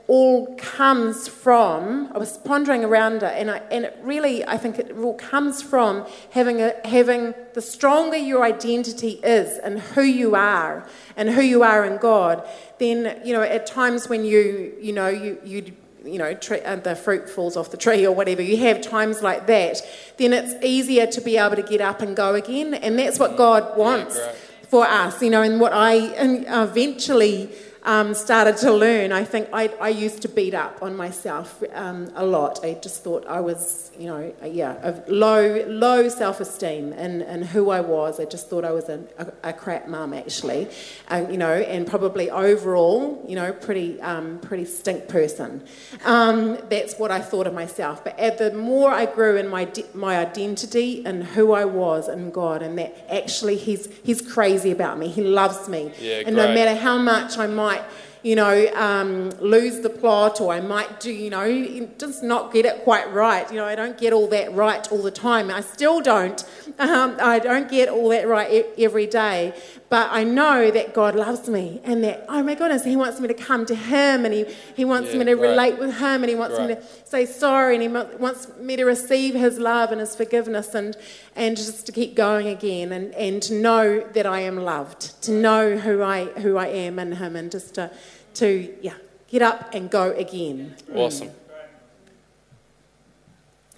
all 0.09 0.55
comes 0.57 1.29
from, 1.29 2.11
I 2.15 2.19
was 2.19 2.39
pondering 2.39 2.83
around 2.83 3.17
it, 3.23 3.35
and, 3.37 3.51
I, 3.51 3.59
and 3.71 3.85
it 3.85 3.99
really, 4.03 4.43
I 4.45 4.57
think 4.57 4.79
it 4.79 4.97
all 4.97 5.15
comes 5.15 5.61
from 5.61 6.07
having, 6.31 6.63
a, 6.63 6.75
having 6.87 7.35
the 7.53 7.61
stronger 7.61 8.17
your 8.17 8.43
identity 8.43 9.21
is 9.23 9.59
and 9.59 9.79
who 9.79 10.03
you 10.03 10.35
are 10.35 10.89
and 11.15 11.29
who 11.29 11.43
you 11.43 11.63
are 11.63 11.85
in 11.85 11.99
God, 11.99 12.49
then, 12.79 13.21
you 13.23 13.35
know, 13.35 13.43
at 13.43 13.67
times 13.67 14.09
when 14.09 14.25
you, 14.25 14.75
you 14.81 14.95
know, 14.95 15.09
you, 15.09 15.39
you 15.45 15.73
you 16.05 16.17
know, 16.17 16.33
tre- 16.33 16.63
uh, 16.63 16.77
the 16.77 16.97
fruit 16.97 17.29
falls 17.29 17.55
off 17.55 17.71
the 17.71 17.77
tree 17.77 18.07
or 18.07 18.15
whatever, 18.15 18.41
you 18.41 18.57
have 18.57 18.81
times 18.81 19.21
like 19.21 19.47
that, 19.47 19.83
then 20.17 20.33
it's 20.33 20.55
easier 20.65 21.07
to 21.07 21.21
be 21.21 21.37
able 21.37 21.57
to 21.57 21.63
get 21.63 21.83
up 21.83 22.01
and 22.01 22.17
go 22.17 22.35
again. 22.35 22.73
And 22.73 22.99
that's 22.99 23.19
what 23.19 23.37
God 23.37 23.77
wants 23.77 24.17
great. 24.17 24.35
for 24.69 24.87
us, 24.87 25.21
you 25.21 25.29
know, 25.29 25.43
and 25.43 25.61
what 25.61 25.75
I 25.75 25.97
and 26.15 26.47
eventually 26.49 27.51
um, 27.89 28.13
started 28.13 28.59
to 28.59 28.71
learn. 28.71 29.13
I 29.13 29.25
think 29.25 29.49
I, 29.51 29.69
I 29.81 29.89
used 29.89 30.21
to 30.21 30.29
beat 30.29 30.53
up 30.53 30.83
on 30.83 30.95
myself 30.95 31.63
um, 31.73 32.13
a 32.15 32.25
lot. 32.25 32.63
I 32.63 32.75
just 32.75 33.03
thought 33.03 33.27
I 33.27 33.41
was, 33.41 33.91
you 33.99 34.07
know, 34.07 34.35
yeah, 34.45 34.75
of 34.83 35.09
low 35.09 35.65
low 35.67 36.11
self 36.11 36.39
esteem 36.39 36.93
and, 36.93 37.23
and 37.23 37.47
who 37.47 37.71
I 37.71 37.81
was. 37.81 38.21
I 38.21 38.27
just 38.27 38.51
thought 38.51 38.67
I 38.67 38.73
was 38.73 38.91
a, 38.91 39.01
a, 39.17 39.51
a 39.51 39.53
crap 39.55 39.89
mum 39.89 40.13
actually, 40.13 40.69
and 41.09 41.33
you 41.33 41.39
know, 41.39 41.55
and 41.55 41.87
probably 41.87 42.31
overall, 42.31 43.25
you 43.27 43.35
know, 43.35 43.53
pretty 43.55 43.99
um, 44.03 44.39
pretty 44.41 44.67
stink 44.67 45.09
person. 45.09 45.67
Um, 46.05 46.59
that's 46.69 46.99
what 46.99 47.11
I 47.11 47.21
thought 47.21 47.47
of 47.47 47.55
myself. 47.55 48.05
But 48.05 48.19
at 48.19 48.37
the 48.37 48.53
more 48.53 48.91
I 48.93 49.07
grew 49.07 49.37
in 49.39 49.49
my 49.49 49.65
de- 49.65 49.87
my 49.95 50.19
identity 50.19 51.07
and 51.07 51.25
who 51.25 51.53
I 51.53 51.65
was 51.65 52.07
in 52.07 52.33
God, 52.33 52.61
and 52.61 52.79
that 52.79 52.95
actually 53.11 53.57
He's 53.57 53.89
He's 54.05 54.21
crazy 54.21 54.73
about 54.73 54.99
me. 54.99 55.09
He 55.09 55.23
loves 55.23 55.71
me, 55.71 55.91
Yeah, 55.99 56.25
and 56.27 56.37
no 56.37 56.53
matter 56.53 56.75
how 56.75 56.99
much 56.99 57.39
I 57.39 57.47
might, 57.47 57.78
you 58.23 58.35
know, 58.35 58.69
um, 58.75 59.31
lose 59.41 59.81
the 59.81 59.91
plot 59.91 60.41
or 60.41 60.53
I 60.53 60.61
might 60.61 61.01
do, 61.01 61.13
you 61.13 61.31
know, 61.31 61.89
just 61.99 62.23
not 62.23 62.53
get 62.53 62.67
it 62.67 62.83
quite 62.83 63.13
right. 63.13 63.49
You 63.51 63.59
know, 63.59 63.65
I 63.65 63.75
don't 63.77 63.97
get 63.97 64.13
all 64.13 64.27
that 64.29 64.53
right 64.55 64.91
all 64.91 65.03
the 65.03 65.11
time. 65.11 65.51
I 65.51 65.61
still 65.61 66.01
don't. 66.01 66.45
Um, 66.79 67.17
I 67.21 67.41
don't 67.41 67.69
get 67.69 67.89
all 67.89 68.09
that 68.11 68.29
right 68.29 68.53
e- 68.53 68.85
every 68.85 69.07
day. 69.07 69.53
But 69.91 70.11
I 70.13 70.23
know 70.23 70.71
that 70.71 70.93
God 70.93 71.15
loves 71.15 71.49
me 71.49 71.81
and 71.83 72.05
that, 72.05 72.27
oh 72.29 72.43
my 72.43 72.55
goodness, 72.55 72.85
He 72.85 72.95
wants 72.95 73.21
me 73.21 73.29
to 73.29 73.35
come 73.35 73.65
to 73.67 73.75
Him 73.75 74.27
and 74.27 74.35
He, 74.35 74.45
he 74.77 74.85
wants 74.85 75.13
Yeah, 75.13 75.19
me 75.21 75.25
to 75.25 75.35
right. 75.35 75.51
relate 75.51 75.79
with 75.79 75.99
Him 75.99 76.23
and 76.23 76.29
He 76.29 76.35
wants 76.35 76.59
me 76.59 76.67
to 76.67 76.83
say 77.05 77.25
sorry 77.25 77.75
and 77.75 77.83
He 77.83 77.89
wants 77.89 78.49
me 78.59 78.77
to 78.77 78.85
receive 78.85 79.35
His 79.35 79.59
love 79.59 79.91
and 79.91 80.01
His 80.01 80.15
forgiveness 80.15 80.75
and, 80.75 80.95
and 81.35 81.57
just 81.57 81.87
to 81.87 81.93
keep 81.93 82.15
going 82.15 82.49
again 82.49 82.93
and, 82.93 83.15
and 83.15 83.43
to 83.45 83.55
know 83.55 84.01
that 84.13 84.27
I 84.27 84.41
am 84.41 84.63
loved, 84.63 85.23
to 85.23 85.33
know 85.33 85.79
who 85.79 86.03
I, 86.03 86.27
who 86.27 86.59
I 86.59 86.67
am 86.67 86.99
in 86.99 87.13
Him 87.13 87.35
and 87.35 87.51
just 87.51 87.75
to, 87.77 87.91
to 88.35 88.77
yeah, 88.83 88.95
get 89.29 89.41
up 89.41 89.75
and 89.75 89.91
go 89.91 90.13
again. 90.13 90.77
Mm. 90.91 90.97
Awesome. 90.97 91.31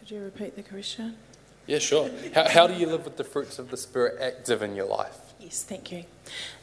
Could 0.00 0.10
you 0.10 0.22
repeat 0.22 0.56
the 0.56 0.64
question? 0.64 1.14
Yeah, 1.68 1.78
sure. 1.78 2.10
How, 2.34 2.48
how 2.48 2.66
do 2.66 2.74
you 2.74 2.88
live 2.88 3.04
with 3.04 3.16
the 3.16 3.22
fruits 3.22 3.60
of 3.60 3.70
the 3.70 3.76
Spirit 3.76 4.20
active 4.20 4.60
in 4.60 4.74
your 4.74 4.86
life? 4.86 5.29
Yes, 5.40 5.62
thank 5.62 5.90
you. 5.90 6.04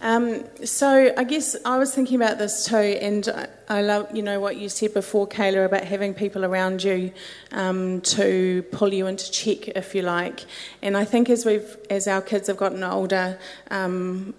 Um, 0.02 0.44
so 0.63 1.12
I 1.18 1.24
guess 1.24 1.56
I 1.66 1.80
was 1.80 1.96
thinking 1.96 2.16
about 2.16 2.38
this 2.38 2.66
too, 2.66 2.76
and 2.76 3.28
I, 3.28 3.48
I 3.68 3.82
love 3.82 4.16
you 4.16 4.22
know 4.22 4.40
what 4.40 4.58
you 4.58 4.70
said 4.70 4.94
before, 4.94 5.28
Kayla, 5.28 5.66
about 5.66 5.84
having 5.84 6.13
people 6.13 6.46
around 6.46 6.84
you 6.84 7.12
um, 7.52 8.02
to 8.02 8.62
pull 8.72 8.94
you 8.94 9.08
into 9.08 9.32
check, 9.32 9.70
if 9.70 9.96
you 9.96 10.04
like. 10.04 10.46
And 10.84 10.96
I 10.96 11.06
think 11.06 11.28
as 11.32 11.44
we've 11.44 11.76
as 11.90 12.08
our 12.08 12.22
kids 12.22 12.48
have 12.48 12.58
gotten 12.58 12.84
older. 12.84 13.40
Um, 13.72 14.36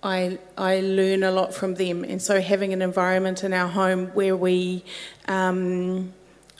I, 0.00 0.38
I 0.56 0.78
learn 0.78 1.24
a 1.24 1.32
lot 1.32 1.52
from 1.52 1.74
them, 1.74 2.04
and 2.04 2.22
so 2.22 2.40
having 2.40 2.72
an 2.72 2.82
environment 2.82 3.42
in 3.42 3.52
our 3.52 3.66
home 3.66 4.06
where 4.08 4.36
we, 4.36 4.84
um, 5.26 6.12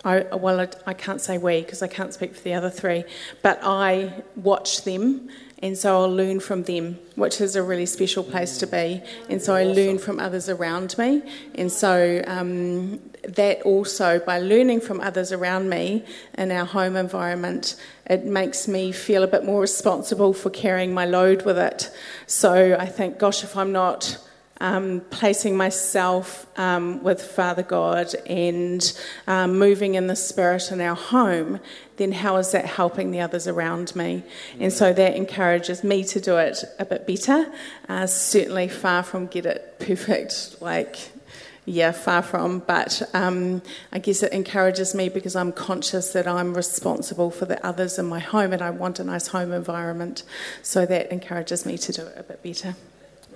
I, 0.04 0.22
well, 0.34 0.60
I, 0.60 0.68
I 0.88 0.94
can't 0.94 1.20
say 1.20 1.38
we 1.38 1.60
because 1.62 1.80
I 1.80 1.86
can't 1.86 2.12
speak 2.12 2.34
for 2.34 2.42
the 2.42 2.54
other 2.54 2.68
three, 2.68 3.04
but 3.42 3.60
I 3.62 4.24
watch 4.34 4.82
them, 4.82 5.28
and 5.60 5.76
so 5.76 6.00
I'll 6.00 6.14
learn 6.14 6.40
from 6.40 6.62
them, 6.64 6.98
which 7.16 7.40
is 7.40 7.56
a 7.56 7.62
really 7.62 7.86
special 7.86 8.22
place 8.22 8.58
to 8.58 8.66
be. 8.66 9.02
And 9.28 9.42
so 9.42 9.54
I 9.54 9.64
learn 9.64 9.98
from 9.98 10.20
others 10.20 10.48
around 10.48 10.96
me, 10.98 11.22
and 11.54 11.70
so 11.70 12.22
um, 12.26 13.00
that 13.22 13.62
also 13.62 14.18
by 14.20 14.38
learning 14.38 14.80
from 14.80 15.00
others 15.00 15.32
around 15.32 15.68
me 15.68 16.04
in 16.36 16.50
our 16.52 16.64
home 16.64 16.96
environment, 16.96 17.76
it 18.06 18.24
makes 18.24 18.68
me 18.68 18.92
feel 18.92 19.22
a 19.22 19.26
bit 19.26 19.44
more 19.44 19.60
responsible 19.60 20.32
for 20.32 20.50
carrying 20.50 20.94
my 20.94 21.04
load 21.04 21.42
with 21.42 21.58
it. 21.58 21.90
So 22.26 22.76
I 22.78 22.86
think, 22.86 23.18
gosh, 23.18 23.42
if 23.42 23.56
I'm 23.56 23.72
not 23.72 24.18
um, 24.60 25.02
placing 25.10 25.56
myself 25.56 26.46
um, 26.58 27.02
with 27.02 27.22
Father 27.22 27.62
God 27.62 28.14
and 28.26 28.92
um, 29.26 29.58
moving 29.58 29.94
in 29.94 30.06
the 30.06 30.16
Spirit 30.16 30.70
in 30.72 30.80
our 30.80 30.96
home, 30.96 31.60
then 31.96 32.12
how 32.12 32.36
is 32.36 32.52
that 32.52 32.64
helping 32.66 33.10
the 33.10 33.20
others 33.20 33.46
around 33.46 33.94
me? 33.94 34.22
And 34.60 34.72
so 34.72 34.92
that 34.92 35.16
encourages 35.16 35.84
me 35.84 36.04
to 36.04 36.20
do 36.20 36.36
it 36.36 36.64
a 36.78 36.84
bit 36.84 37.06
better. 37.06 37.52
Uh, 37.88 38.06
certainly 38.06 38.68
far 38.68 39.02
from 39.02 39.26
get 39.26 39.46
it 39.46 39.78
perfect, 39.78 40.60
like 40.60 41.10
yeah, 41.68 41.92
far 41.92 42.22
from, 42.22 42.60
but 42.60 43.02
um, 43.12 43.60
I 43.92 43.98
guess 43.98 44.22
it 44.22 44.32
encourages 44.32 44.94
me 44.94 45.10
because 45.10 45.36
I'm 45.36 45.52
conscious 45.52 46.14
that 46.14 46.26
I'm 46.26 46.54
responsible 46.54 47.30
for 47.30 47.44
the 47.44 47.64
others 47.64 47.98
in 47.98 48.06
my 48.06 48.20
home 48.20 48.54
and 48.54 48.62
I 48.62 48.70
want 48.70 48.98
a 49.00 49.04
nice 49.04 49.26
home 49.26 49.52
environment. 49.52 50.22
So 50.62 50.86
that 50.86 51.12
encourages 51.12 51.66
me 51.66 51.76
to 51.76 51.92
do 51.92 52.06
it 52.06 52.14
a 52.16 52.22
bit 52.22 52.42
better. 52.42 52.74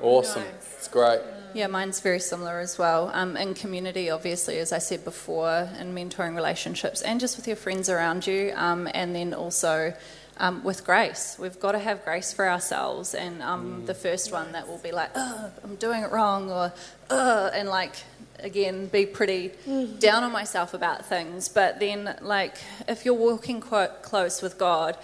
Awesome. 0.03 0.43
It's 0.77 0.88
great. 0.88 1.21
Yeah, 1.55 1.67
mine's 1.67 2.01
very 2.01 2.19
similar 2.19 2.61
as 2.61 2.79
well. 2.79 3.11
Um, 3.12 3.37
in 3.37 3.55
community, 3.55 4.11
obviously, 4.11 4.59
as 4.59 4.73
I 4.73 4.79
said 4.79 5.05
before, 5.05 5.69
in 5.79 5.95
mentoring 5.95 6.35
relationships 6.35 7.03
and 7.03 7.21
just 7.21 7.37
with 7.37 7.47
your 7.47 7.57
friends 7.57 7.88
around 7.88 8.27
you, 8.27 8.53
um, 8.57 8.88
and 8.95 9.15
then 9.15 9.35
also 9.35 9.95
um, 10.38 10.65
with 10.65 10.85
grace. 10.85 11.37
We've 11.38 11.59
got 11.61 11.73
to 11.73 11.79
have 11.79 12.05
grace 12.05 12.33
for 12.33 12.49
ourselves. 12.49 13.15
And 13.15 13.43
um, 13.43 13.87
the 13.87 13.95
first 13.95 14.33
one 14.33 14.53
that 14.53 14.67
will 14.67 14.79
be 14.79 14.93
like, 14.93 15.11
oh, 15.15 15.51
I'm 15.62 15.77
doing 15.77 16.03
it 16.03 16.11
wrong, 16.11 16.51
or, 16.51 16.73
oh, 17.11 17.51
and 17.55 17.69
like, 17.69 17.95
again, 18.41 18.87
be 18.87 19.07
pretty 19.07 19.53
down 19.99 20.25
on 20.25 20.33
myself 20.33 20.75
about 20.75 21.07
things. 21.07 21.49
But 21.49 21.79
then, 21.81 22.17
like, 22.23 22.57
if 22.88 23.05
you're 23.05 23.15
walking 23.15 23.61
quite 23.61 24.03
close 24.03 24.43
with 24.43 24.59
God, 24.59 24.97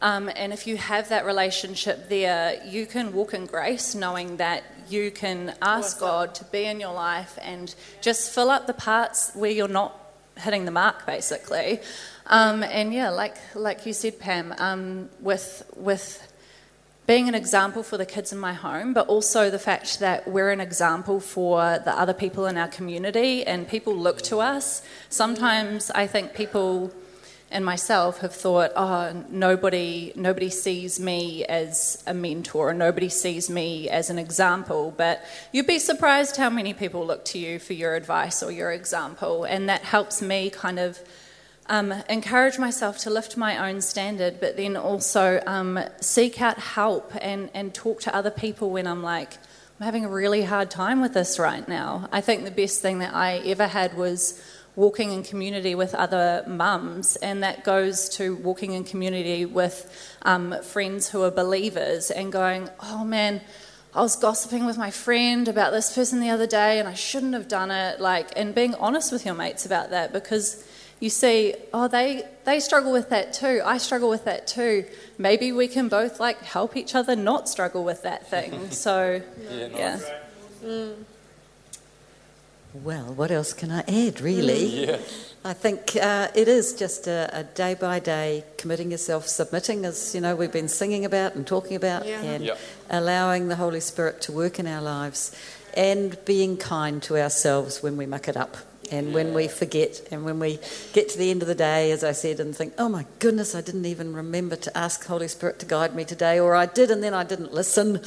um, 0.00 0.30
and 0.36 0.52
if 0.52 0.66
you 0.66 0.76
have 0.76 1.08
that 1.08 1.26
relationship 1.26 2.08
there, 2.08 2.62
you 2.64 2.86
can 2.86 3.12
walk 3.12 3.34
in 3.34 3.46
grace 3.46 3.94
knowing 3.94 4.36
that 4.36 4.64
you 4.88 5.10
can 5.10 5.54
ask 5.60 5.98
God 5.98 6.34
to 6.36 6.44
be 6.44 6.64
in 6.64 6.80
your 6.80 6.94
life 6.94 7.38
and 7.42 7.74
just 8.00 8.32
fill 8.32 8.50
up 8.50 8.66
the 8.66 8.74
parts 8.74 9.32
where 9.34 9.50
you're 9.50 9.68
not 9.68 9.98
hitting 10.38 10.64
the 10.64 10.70
mark, 10.70 11.04
basically. 11.04 11.80
Um, 12.26 12.62
and 12.62 12.92
yeah, 12.94 13.10
like 13.10 13.36
like 13.54 13.86
you 13.86 13.92
said, 13.92 14.18
Pam, 14.18 14.54
um, 14.58 15.08
with 15.20 15.68
with 15.76 16.24
being 17.06 17.26
an 17.26 17.34
example 17.34 17.82
for 17.82 17.96
the 17.96 18.04
kids 18.04 18.32
in 18.32 18.38
my 18.38 18.52
home, 18.52 18.92
but 18.92 19.08
also 19.08 19.48
the 19.48 19.58
fact 19.58 19.98
that 20.00 20.28
we're 20.28 20.50
an 20.50 20.60
example 20.60 21.20
for 21.20 21.78
the 21.78 21.98
other 21.98 22.12
people 22.12 22.44
in 22.44 22.58
our 22.58 22.68
community 22.68 23.46
and 23.46 23.66
people 23.66 23.96
look 23.96 24.20
to 24.20 24.40
us. 24.40 24.82
Sometimes 25.08 25.90
I 25.90 26.06
think 26.06 26.34
people 26.34 26.92
and 27.50 27.64
myself 27.64 28.18
have 28.18 28.34
thought, 28.34 28.72
oh, 28.76 29.24
nobody, 29.30 30.12
nobody 30.14 30.50
sees 30.50 31.00
me 31.00 31.44
as 31.46 32.02
a 32.06 32.12
mentor, 32.12 32.74
nobody 32.74 33.08
sees 33.08 33.48
me 33.48 33.88
as 33.88 34.10
an 34.10 34.18
example. 34.18 34.92
But 34.96 35.24
you'd 35.52 35.66
be 35.66 35.78
surprised 35.78 36.36
how 36.36 36.50
many 36.50 36.74
people 36.74 37.06
look 37.06 37.24
to 37.26 37.38
you 37.38 37.58
for 37.58 37.72
your 37.72 37.94
advice 37.94 38.42
or 38.42 38.52
your 38.52 38.72
example, 38.72 39.44
and 39.44 39.68
that 39.68 39.82
helps 39.82 40.20
me 40.20 40.50
kind 40.50 40.78
of 40.78 40.98
um, 41.68 41.92
encourage 42.08 42.58
myself 42.58 42.98
to 42.98 43.10
lift 43.10 43.36
my 43.36 43.68
own 43.70 43.80
standard, 43.80 44.40
but 44.40 44.56
then 44.56 44.76
also 44.76 45.42
um, 45.46 45.78
seek 46.00 46.40
out 46.40 46.58
help 46.58 47.12
and, 47.20 47.50
and 47.54 47.74
talk 47.74 48.00
to 48.00 48.14
other 48.14 48.30
people 48.30 48.70
when 48.70 48.86
I'm 48.86 49.02
like, 49.02 49.34
I'm 49.78 49.84
having 49.84 50.04
a 50.04 50.10
really 50.10 50.42
hard 50.42 50.70
time 50.70 51.00
with 51.00 51.14
this 51.14 51.38
right 51.38 51.66
now. 51.68 52.08
I 52.10 52.20
think 52.20 52.44
the 52.44 52.50
best 52.50 52.82
thing 52.82 52.98
that 52.98 53.14
I 53.14 53.38
ever 53.38 53.66
had 53.66 53.96
was 53.96 54.42
walking 54.78 55.10
in 55.10 55.24
community 55.24 55.74
with 55.74 55.92
other 55.92 56.44
mums, 56.46 57.16
and 57.16 57.42
that 57.42 57.64
goes 57.64 58.08
to 58.08 58.36
walking 58.36 58.74
in 58.74 58.84
community 58.84 59.44
with 59.44 59.76
um, 60.22 60.54
friends 60.62 61.08
who 61.08 61.20
are 61.24 61.32
believers 61.32 62.12
and 62.12 62.30
going, 62.30 62.70
oh 62.80 63.04
man, 63.04 63.40
I 63.92 64.02
was 64.02 64.14
gossiping 64.14 64.66
with 64.66 64.78
my 64.78 64.92
friend 64.92 65.48
about 65.48 65.72
this 65.72 65.92
person 65.92 66.20
the 66.20 66.30
other 66.30 66.46
day 66.46 66.78
and 66.78 66.86
I 66.86 66.94
shouldn't 66.94 67.34
have 67.34 67.48
done 67.48 67.72
it. 67.72 68.00
Like, 68.00 68.28
and 68.36 68.54
being 68.54 68.76
honest 68.76 69.10
with 69.10 69.26
your 69.26 69.34
mates 69.34 69.66
about 69.66 69.90
that 69.90 70.12
because 70.12 70.64
you 71.00 71.10
see, 71.10 71.56
oh, 71.74 71.88
they, 71.88 72.22
they 72.44 72.60
struggle 72.60 72.92
with 72.92 73.08
that 73.08 73.32
too. 73.32 73.60
I 73.64 73.78
struggle 73.78 74.08
with 74.08 74.26
that 74.26 74.46
too. 74.46 74.84
Maybe 75.18 75.50
we 75.50 75.66
can 75.66 75.88
both 75.88 76.20
like 76.20 76.40
help 76.42 76.76
each 76.76 76.94
other 76.94 77.16
not 77.16 77.48
struggle 77.48 77.82
with 77.82 78.02
that 78.02 78.30
thing. 78.30 78.70
So, 78.70 79.22
yeah. 79.50 79.68
yeah. 79.74 80.00
Mm. 80.64 81.04
Well, 82.74 83.14
what 83.14 83.30
else 83.30 83.52
can 83.52 83.70
I 83.70 83.80
add, 83.88 84.20
really? 84.20 84.86
Yeah. 84.86 84.98
I 85.44 85.52
think 85.52 85.96
uh, 85.96 86.28
it 86.34 86.48
is 86.48 86.74
just 86.74 87.06
a, 87.06 87.30
a, 87.32 87.44
day 87.44 87.74
by 87.74 87.98
day 87.98 88.44
committing 88.58 88.90
yourself, 88.90 89.26
submitting, 89.26 89.84
as 89.84 90.14
you 90.14 90.20
know, 90.20 90.36
we've 90.36 90.52
been 90.52 90.68
singing 90.68 91.04
about 91.04 91.34
and 91.34 91.46
talking 91.46 91.76
about, 91.76 92.06
yeah. 92.06 92.20
and 92.20 92.44
yep. 92.44 92.58
allowing 92.90 93.48
the 93.48 93.56
Holy 93.56 93.80
Spirit 93.80 94.20
to 94.22 94.32
work 94.32 94.58
in 94.58 94.66
our 94.66 94.82
lives 94.82 95.34
and 95.74 96.22
being 96.24 96.56
kind 96.56 97.02
to 97.04 97.16
ourselves 97.16 97.82
when 97.82 97.96
we 97.96 98.04
muck 98.04 98.28
it 98.28 98.36
up. 98.36 98.56
And 98.90 99.12
when 99.12 99.34
we 99.34 99.48
forget, 99.48 100.06
and 100.10 100.24
when 100.24 100.38
we 100.38 100.58
get 100.92 101.08
to 101.10 101.18
the 101.18 101.30
end 101.30 101.42
of 101.42 101.48
the 101.48 101.54
day, 101.54 101.90
as 101.90 102.02
I 102.02 102.12
said, 102.12 102.40
and 102.40 102.56
think, 102.56 102.74
oh 102.78 102.88
my 102.88 103.04
goodness, 103.18 103.54
I 103.54 103.60
didn't 103.60 103.86
even 103.86 104.14
remember 104.14 104.56
to 104.56 104.76
ask 104.76 105.04
Holy 105.04 105.28
Spirit 105.28 105.58
to 105.60 105.66
guide 105.66 105.94
me 105.94 106.04
today, 106.04 106.38
or 106.38 106.54
I 106.54 106.66
did 106.66 106.90
and 106.90 107.02
then 107.02 107.14
I 107.14 107.24
didn't 107.24 107.52
listen. 107.52 108.00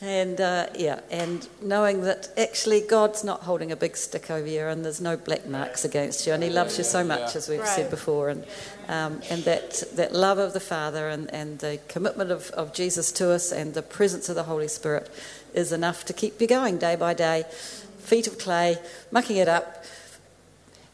And 0.00 0.40
uh, 0.40 0.66
yeah, 0.74 1.00
and 1.10 1.48
knowing 1.62 2.02
that 2.02 2.28
actually 2.36 2.82
God's 2.82 3.24
not 3.24 3.40
holding 3.40 3.72
a 3.72 3.76
big 3.76 3.96
stick 3.96 4.30
over 4.30 4.46
you 4.46 4.66
and 4.66 4.84
there's 4.84 5.00
no 5.00 5.16
black 5.16 5.46
marks 5.46 5.84
against 5.84 6.26
you, 6.26 6.32
and 6.32 6.42
He 6.42 6.50
loves 6.50 6.78
you 6.78 6.84
so 6.84 7.02
much, 7.02 7.34
as 7.34 7.48
we've 7.48 7.60
right. 7.60 7.68
said 7.68 7.90
before. 7.90 8.28
And, 8.28 8.44
um, 8.88 9.20
and 9.30 9.42
that, 9.44 9.82
that 9.94 10.12
love 10.12 10.38
of 10.38 10.52
the 10.52 10.60
Father 10.60 11.08
and, 11.08 11.32
and 11.32 11.58
the 11.58 11.78
commitment 11.88 12.30
of, 12.30 12.50
of 12.50 12.72
Jesus 12.72 13.12
to 13.12 13.30
us 13.30 13.52
and 13.52 13.74
the 13.74 13.82
presence 13.82 14.28
of 14.28 14.34
the 14.34 14.44
Holy 14.44 14.68
Spirit 14.68 15.10
is 15.54 15.72
enough 15.72 16.04
to 16.04 16.12
keep 16.12 16.40
you 16.40 16.46
going 16.46 16.78
day 16.78 16.96
by 16.96 17.14
day. 17.14 17.44
Feet 17.98 18.26
of 18.26 18.38
clay, 18.38 18.78
mucking 19.10 19.36
it 19.36 19.48
up 19.48 19.84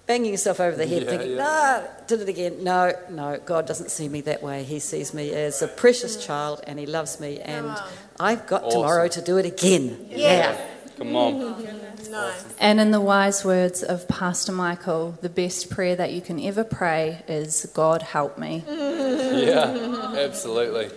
banging 0.06 0.32
yourself 0.32 0.60
over 0.60 0.76
the 0.76 0.86
head, 0.86 1.02
yeah, 1.02 1.10
thinking, 1.10 1.30
yeah. 1.32 1.36
no, 1.36 1.88
did 2.06 2.20
it 2.20 2.28
again. 2.28 2.62
No, 2.62 2.92
no, 3.10 3.40
God 3.44 3.66
doesn't 3.66 3.90
see 3.90 4.08
me 4.08 4.20
that 4.22 4.42
way. 4.42 4.64
He 4.64 4.78
sees 4.78 5.14
me 5.14 5.32
as 5.32 5.62
a 5.62 5.68
precious 5.68 6.16
mm. 6.16 6.26
child 6.26 6.60
and 6.66 6.78
He 6.78 6.86
loves 6.86 7.20
me, 7.20 7.40
and 7.40 7.74
I've 8.20 8.46
got 8.46 8.62
awesome. 8.64 8.82
tomorrow 8.82 9.08
to 9.08 9.22
do 9.22 9.38
it 9.38 9.46
again. 9.46 10.06
Yeah. 10.10 10.16
yeah. 10.18 10.66
Come 10.98 11.16
on. 11.16 11.66
Nice. 12.10 12.44
And 12.60 12.78
in 12.78 12.92
the 12.92 13.00
wise 13.00 13.44
words 13.44 13.82
of 13.82 14.06
Pastor 14.06 14.52
Michael, 14.52 15.18
the 15.20 15.28
best 15.28 15.68
prayer 15.68 15.96
that 15.96 16.12
you 16.12 16.20
can 16.20 16.38
ever 16.38 16.62
pray 16.62 17.24
is, 17.26 17.68
God 17.74 18.02
help 18.02 18.38
me. 18.38 18.62
yeah, 18.68 20.14
absolutely. 20.16 20.90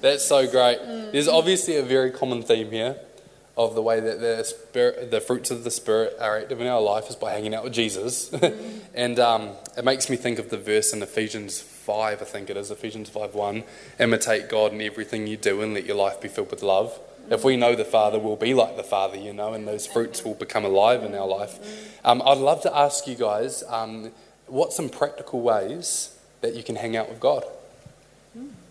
That's 0.00 0.24
so 0.24 0.50
great. 0.50 0.78
There's 1.12 1.28
obviously 1.28 1.76
a 1.76 1.84
very 1.84 2.10
common 2.10 2.42
theme 2.42 2.70
here 2.72 2.96
of 3.56 3.74
the 3.74 3.82
way 3.82 4.00
that 4.00 4.20
the 4.20 4.42
spirit, 4.42 5.10
the 5.10 5.20
fruits 5.20 5.50
of 5.50 5.64
the 5.64 5.70
spirit 5.70 6.16
are 6.20 6.38
active 6.38 6.60
in 6.60 6.66
our 6.66 6.80
life 6.80 7.08
is 7.08 7.16
by 7.16 7.32
hanging 7.32 7.54
out 7.54 7.64
with 7.64 7.72
Jesus, 7.72 8.32
and 8.94 9.18
um, 9.18 9.50
it 9.76 9.84
makes 9.84 10.10
me 10.10 10.16
think 10.16 10.38
of 10.38 10.50
the 10.50 10.58
verse 10.58 10.92
in 10.92 11.02
Ephesians 11.02 11.60
five, 11.60 12.22
I 12.22 12.24
think 12.24 12.50
it 12.50 12.56
is 12.56 12.70
Ephesians 12.70 13.08
five 13.08 13.34
one, 13.34 13.64
imitate 14.00 14.48
God 14.48 14.72
in 14.72 14.80
everything 14.80 15.26
you 15.26 15.36
do 15.36 15.62
and 15.62 15.74
let 15.74 15.84
your 15.84 15.96
life 15.96 16.20
be 16.20 16.28
filled 16.28 16.50
with 16.50 16.62
love. 16.62 16.98
If 17.30 17.42
we 17.42 17.56
know 17.56 17.74
the 17.74 17.84
Father, 17.84 18.18
we'll 18.18 18.36
be 18.36 18.52
like 18.52 18.76
the 18.76 18.82
Father, 18.82 19.16
you 19.16 19.32
know, 19.32 19.54
and 19.54 19.66
those 19.66 19.86
fruits 19.86 20.24
will 20.24 20.34
become 20.34 20.64
alive 20.64 21.02
in 21.02 21.14
our 21.14 21.26
life. 21.26 21.58
Um, 22.04 22.20
I'd 22.24 22.38
love 22.38 22.60
to 22.62 22.76
ask 22.76 23.06
you 23.06 23.14
guys, 23.14 23.64
um, 23.68 24.10
what 24.46 24.72
some 24.72 24.90
practical 24.90 25.40
ways 25.40 26.18
that 26.42 26.54
you 26.54 26.62
can 26.62 26.76
hang 26.76 26.96
out 26.96 27.08
with 27.08 27.20
God, 27.20 27.44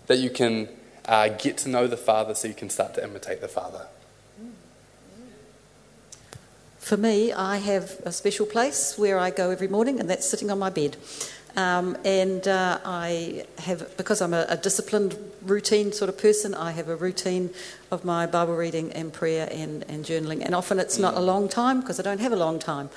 that 0.07 0.19
you 0.19 0.29
can 0.29 0.69
uh, 1.05 1.29
get 1.29 1.57
to 1.59 1.69
know 1.69 1.87
the 1.87 1.97
Father, 1.97 2.35
so 2.35 2.47
you 2.47 2.53
can 2.53 2.69
start 2.69 2.93
to 2.95 3.03
imitate 3.03 3.41
the 3.41 3.47
Father. 3.47 3.87
For 6.83 6.97
me, 6.97 7.31
I 7.31 7.59
have 7.59 8.01
a 8.03 8.11
special 8.11 8.45
place 8.45 8.97
where 8.97 9.17
I 9.17 9.29
go 9.29 9.51
every 9.51 9.69
morning, 9.69 10.01
and 10.01 10.09
that's 10.09 10.29
sitting 10.29 10.51
on 10.51 10.59
my 10.59 10.69
bed. 10.69 10.97
Um, 11.55 11.95
and 12.03 12.45
uh, 12.45 12.77
I 12.83 13.45
have, 13.59 13.95
because 13.95 14.21
I'm 14.21 14.33
a, 14.33 14.45
a, 14.49 14.57
disciplined, 14.57 15.17
routine 15.43 15.93
sort 15.93 16.09
of 16.09 16.17
person, 16.17 16.53
I 16.53 16.71
have 16.71 16.89
a 16.89 16.97
routine 16.97 17.51
of 17.89 18.03
my 18.03 18.25
Bible 18.25 18.57
reading 18.57 18.91
and 18.91 19.13
prayer 19.13 19.47
and, 19.49 19.83
and 19.83 20.03
journaling. 20.03 20.43
And 20.43 20.53
often 20.53 20.77
it's 20.77 20.99
not 20.99 21.13
a 21.13 21.21
long 21.21 21.47
time 21.47 21.79
because 21.79 22.01
I 22.01 22.03
don't 22.03 22.19
have 22.19 22.33
a 22.33 22.35
long 22.35 22.59
time. 22.59 22.89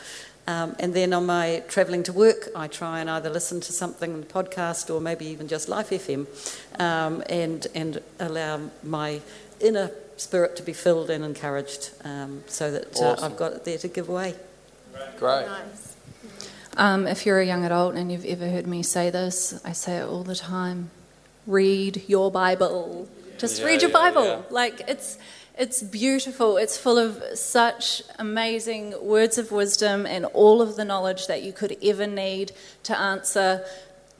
Um, 0.49 0.75
and 0.81 0.93
then 0.93 1.13
on 1.13 1.25
my 1.25 1.63
travelling 1.69 2.03
to 2.05 2.13
work, 2.13 2.49
I 2.57 2.67
try 2.67 2.99
and 2.99 3.09
either 3.09 3.31
listen 3.31 3.61
to 3.61 3.73
something, 3.73 4.15
a 4.15 4.27
podcast, 4.27 4.93
or 4.93 5.01
maybe 5.01 5.27
even 5.27 5.47
just 5.47 5.69
Life 5.69 5.91
FM, 5.91 6.27
um, 6.81 7.23
and 7.31 7.69
and 7.73 8.03
allow 8.19 8.69
my 8.83 9.21
inner 9.61 9.93
spirit 10.17 10.57
to 10.57 10.63
be 10.63 10.73
filled 10.73 11.11
and 11.11 11.25
encouraged 11.25 11.91
um, 12.05 12.43
so 12.47 12.71
that 12.71 12.97
awesome. 12.97 13.25
uh, 13.25 13.27
I've 13.27 13.37
got 13.37 13.53
it 13.53 13.65
there 13.65 13.79
to 13.79 13.89
give 13.89 14.09
away. 14.09 14.35
Great. 15.19 15.47
Nice. 15.47 15.97
Um, 16.77 17.07
if 17.07 17.25
you're 17.25 17.41
a 17.41 17.47
young 17.47 17.65
adult 17.65 17.95
and 17.95 18.11
you've 18.13 18.25
ever 18.25 18.49
heard 18.49 18.67
me 18.67 18.83
say 18.83 19.11
this, 19.11 19.61
I 19.65 19.73
say 19.73 19.99
it 19.99 20.07
all 20.07 20.25
the 20.25 20.35
time 20.35 20.91
read 21.47 22.03
your 22.09 22.31
Bible. 22.31 23.09
Just 23.39 23.61
yeah, 23.61 23.67
read 23.67 23.83
your 23.83 23.91
yeah, 23.91 23.97
Bible. 23.97 24.25
Yeah. 24.25 24.43
Like, 24.51 24.83
it's. 24.89 25.19
It's 25.59 25.83
beautiful. 25.83 26.59
It's 26.59 26.77
full 26.77 26.99
of 26.99 27.23
such 27.33 28.03
amazing 28.19 28.93
words 29.01 29.39
of 29.39 29.51
wisdom 29.51 30.05
and 30.05 30.27
all 30.27 30.61
of 30.61 30.77
the 30.77 30.85
knowledge 30.85 31.29
that 31.29 31.43
you 31.43 31.55
could 31.55 31.79
ever 31.83 32.07
need 32.07 32.53
to 32.83 32.99
answer 32.99 33.65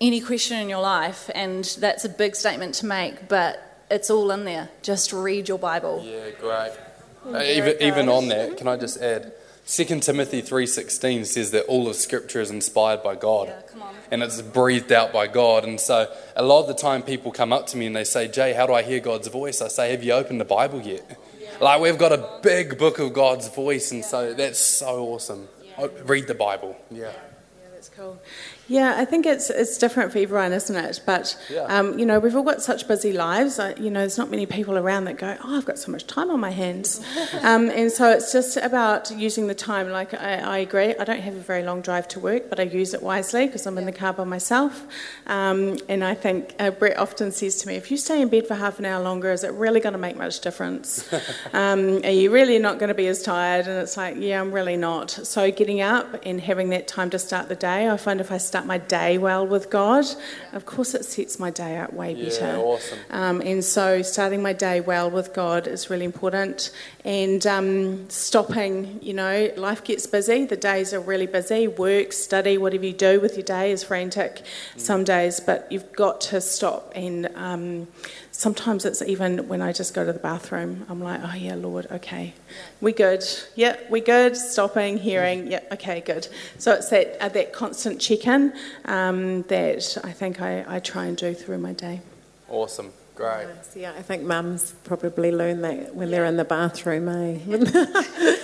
any 0.01 0.23
question 0.23 0.59
in 0.59 0.71
your 0.71 0.81
life. 0.81 1.29
And 1.35 1.65
that's 1.79 2.07
a 2.07 2.09
big 2.09 2.37
statement 2.37 2.75
to 2.77 2.87
make, 2.87 3.29
but 3.29 3.61
it's 3.91 4.11
all 4.11 4.31
in 4.31 4.45
there. 4.45 4.69
Just 4.83 5.13
read 5.13 5.49
your 5.49 5.59
Bible. 5.59 6.03
Yeah, 6.05 6.31
great. 6.41 6.73
Uh, 7.27 7.43
even, 7.43 7.83
even 7.83 8.09
on 8.09 8.29
that, 8.29 8.57
can 8.57 8.69
I 8.69 8.77
just 8.77 8.99
add? 8.99 9.33
2 9.69 9.85
Timothy 10.01 10.43
3.16 10.43 11.27
says 11.27 11.51
that 11.51 11.65
all 11.65 11.89
of 11.89 11.97
Scripture 11.97 12.41
is 12.41 12.51
inspired 12.51 13.03
by 13.03 13.17
God. 13.17 13.49
Yeah, 13.49 13.83
and 14.11 14.23
it's 14.23 14.41
breathed 14.41 14.93
out 14.93 15.13
by 15.13 15.27
God. 15.27 15.65
And 15.65 15.81
so 15.81 16.13
a 16.37 16.43
lot 16.43 16.61
of 16.63 16.69
the 16.69 16.75
time 16.75 17.03
people 17.03 17.33
come 17.33 17.53
up 17.53 17.67
to 17.69 17.77
me 17.77 17.87
and 17.87 17.97
they 17.97 18.05
say, 18.05 18.29
Jay, 18.29 18.53
how 18.53 18.67
do 18.67 18.75
I 18.75 18.83
hear 18.83 19.01
God's 19.01 19.29
voice? 19.29 19.61
I 19.61 19.69
say, 19.69 19.91
have 19.91 20.05
you 20.05 20.13
opened 20.13 20.41
the 20.41 20.45
Bible 20.45 20.81
yet? 20.81 21.19
Yeah. 21.41 21.49
Like 21.61 21.81
we've 21.81 21.99
got 21.99 22.13
a 22.13 22.39
big 22.43 22.79
book 22.79 22.99
of 22.99 23.13
God's 23.13 23.49
voice. 23.49 23.91
And 23.91 24.05
so 24.05 24.35
that's 24.35 24.59
so 24.59 25.05
awesome. 25.09 25.49
Read 26.05 26.27
the 26.27 26.35
Bible. 26.35 26.77
Yeah. 26.91 27.13
That's 27.77 27.91
cool. 27.91 28.19
Yeah, 28.69 28.95
I 28.97 29.05
think 29.05 29.27
it's 29.27 29.51
it's 29.51 29.77
different 29.77 30.11
for 30.11 30.19
everyone, 30.19 30.55
isn't 30.55 30.75
it? 30.75 31.01
But 31.05 31.37
yeah. 31.51 31.65
um, 31.65 31.99
you 31.99 32.07
know, 32.07 32.19
we've 32.19 32.35
all 32.35 32.43
got 32.43 32.63
such 32.63 32.89
busy 32.89 33.13
lives. 33.13 33.59
Uh, 33.59 33.75
you 33.79 33.91
know, 33.91 34.01
there's 34.01 34.17
not 34.17 34.31
many 34.31 34.47
people 34.47 34.79
around 34.79 35.05
that 35.05 35.19
go, 35.19 35.37
"Oh, 35.45 35.59
I've 35.59 35.67
got 35.67 35.79
so 35.79 35.93
much 35.93 36.07
time 36.07 36.31
on 36.31 36.41
my 36.41 36.51
hands," 36.51 37.05
um, 37.43 37.69
and 37.69 37.93
so 37.93 38.11
it's 38.11 38.33
just 38.33 38.57
about 38.57 39.11
using 39.11 39.47
the 39.47 39.55
time. 39.55 39.91
Like 39.91 40.15
I, 40.15 40.37
I, 40.37 40.59
agree, 40.59 40.97
I 40.97 41.05
don't 41.05 41.21
have 41.21 41.35
a 41.35 41.41
very 41.41 41.65
long 41.65 41.83
drive 41.83 42.09
to 42.09 42.19
work, 42.19 42.49
but 42.49 42.59
I 42.59 42.63
use 42.63 42.95
it 42.95 43.03
wisely 43.03 43.45
because 43.45 43.67
I'm 43.67 43.75
yeah. 43.75 43.81
in 43.81 43.87
the 43.87 43.93
car 43.93 44.15
by 44.15 44.25
myself. 44.25 44.87
Um, 45.27 45.77
and 45.91 46.03
I 46.03 46.15
think 46.15 46.55
uh, 46.59 46.71
Brett 46.71 46.97
often 46.99 47.33
says 47.33 47.57
to 47.57 47.69
me, 47.69 47.75
"If 47.75 47.91
you 47.91 47.99
stay 47.99 48.23
in 48.23 48.29
bed 48.29 48.47
for 48.47 48.55
half 48.55 48.79
an 48.79 48.87
hour 48.87 49.03
longer, 49.03 49.33
is 49.33 49.45
it 49.45 49.53
really 49.53 49.81
going 49.81 49.93
to 49.93 49.99
make 49.99 50.17
much 50.17 50.41
difference? 50.41 51.07
Um, 51.53 52.03
are 52.05 52.11
you 52.11 52.31
really 52.31 52.59
not 52.59 52.79
going 52.79 52.89
to 52.89 52.95
be 52.95 53.07
as 53.09 53.23
tired?" 53.23 53.67
And 53.67 53.79
it's 53.83 53.99
like, 53.99 54.17
"Yeah, 54.19 54.41
I'm 54.41 54.53
really 54.53 54.79
not." 54.79 55.11
So 55.11 55.51
getting 55.51 55.83
up 55.83 56.23
and 56.25 56.41
having 56.41 56.71
that 56.71 56.89
time 56.89 57.11
to 57.11 57.19
start 57.19 57.49
the 57.49 57.55
day, 57.55 57.66
I 57.67 57.97
find 57.97 58.21
if 58.21 58.33
I 58.33 58.39
start 58.39 58.57
start 58.57 58.67
my 58.67 58.79
day 58.79 59.19
well 59.19 59.47
with 59.47 59.69
God, 59.69 60.07
of 60.55 60.65
course 60.65 60.95
it 60.95 61.05
sets 61.05 61.39
my 61.39 61.51
day 61.51 61.77
out 61.77 61.93
way 61.93 62.15
yeah, 62.15 62.25
better. 62.25 62.57
Awesome. 62.57 62.99
Um, 63.11 63.41
and 63.43 63.63
so 63.63 64.01
starting 64.01 64.41
my 64.41 64.55
day 64.55 64.81
well 64.81 65.11
with 65.11 65.35
God 65.35 65.67
is 65.67 65.91
really 65.91 66.07
important. 66.07 66.71
And 67.05 67.47
um, 67.47 68.09
stopping, 68.09 68.99
you 69.03 69.13
know, 69.13 69.51
life 69.59 69.85
gets 69.85 70.07
busy. 70.07 70.47
The 70.47 70.57
days 70.57 70.95
are 70.95 71.01
really 71.01 71.27
busy. 71.27 71.69
Work, 71.69 72.15
study, 72.15 72.57
whatever 72.57 72.87
you 72.87 72.95
do 72.95 73.21
with 73.21 73.37
your 73.37 73.45
day 73.45 73.73
is 73.73 73.85
frantic 73.85 74.43
mm. 74.75 74.81
some 74.81 75.05
days, 75.05 75.39
but 75.39 75.71
you've 75.71 75.93
got 75.93 76.23
to 76.33 76.41
stop 76.41 76.93
and. 76.95 77.27
Um, 77.35 77.89
sometimes 78.37 78.85
it's 78.85 79.01
even 79.03 79.49
when 79.49 79.63
I 79.63 79.73
just 79.73 79.95
go 79.95 80.05
to 80.05 80.13
the 80.13 80.19
bathroom, 80.19 80.85
I'm 80.89 81.01
like, 81.01 81.21
oh 81.23 81.35
yeah, 81.35 81.55
Lord, 81.55 81.87
okay, 81.91 82.35
we 82.81 82.93
good, 82.93 83.25
yeah, 83.55 83.77
we 83.91 84.01
good. 84.01 84.37
Stopping, 84.37 84.99
hearing, 84.99 85.51
yeah, 85.51 85.61
okay, 85.73 86.01
good. 86.01 86.29
So 86.59 86.73
it's 86.75 86.91
that 86.91 87.17
uh, 87.21 87.29
that 87.31 87.53
constant 87.53 88.01
check-in 88.01 88.53
um, 88.85 89.43
that 89.45 89.99
I 90.05 90.13
think 90.13 90.41
I, 90.41 90.65
I 90.69 90.81
try 90.81 91.07
and 91.07 91.17
do 91.17 91.35
through 91.35 91.59
my 91.59 91.73
day. 91.73 92.03
Awesome. 92.49 92.93
Great. 93.15 93.47
Nice. 93.47 93.75
Yeah, 93.75 93.95
I 93.97 94.03
think 94.03 94.25
mums 94.25 94.75
probably 94.85 95.33
learn 95.33 95.63
that 95.63 95.95
when 95.95 96.11
they're 96.11 96.27
in 96.27 96.37
the 96.37 96.45
bathroom, 96.45 97.09
eh? 97.09 97.39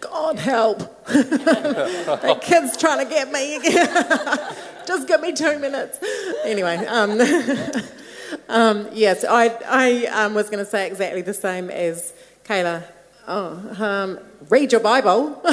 God 0.00 0.38
help. 0.38 0.78
that 1.06 2.40
kid's 2.42 2.76
trying 2.76 3.02
to 3.02 3.10
get 3.10 3.32
me 3.32 3.56
again. 3.56 4.38
Just 4.86 5.08
give 5.08 5.22
me 5.22 5.32
two 5.32 5.58
minutes. 5.58 5.98
Anyway, 6.44 6.76
um, 6.86 7.16
um, 8.50 8.88
yes, 8.92 9.24
I, 9.24 9.46
I 9.66 10.06
um, 10.24 10.34
was 10.34 10.50
going 10.50 10.64
to 10.64 10.70
say 10.70 10.86
exactly 10.86 11.22
the 11.22 11.34
same 11.34 11.70
as 11.70 12.12
Kayla. 12.44 12.84
Oh, 13.28 13.76
um, 13.78 14.18
read 14.48 14.72
your 14.72 14.80
Bible. 14.80 15.40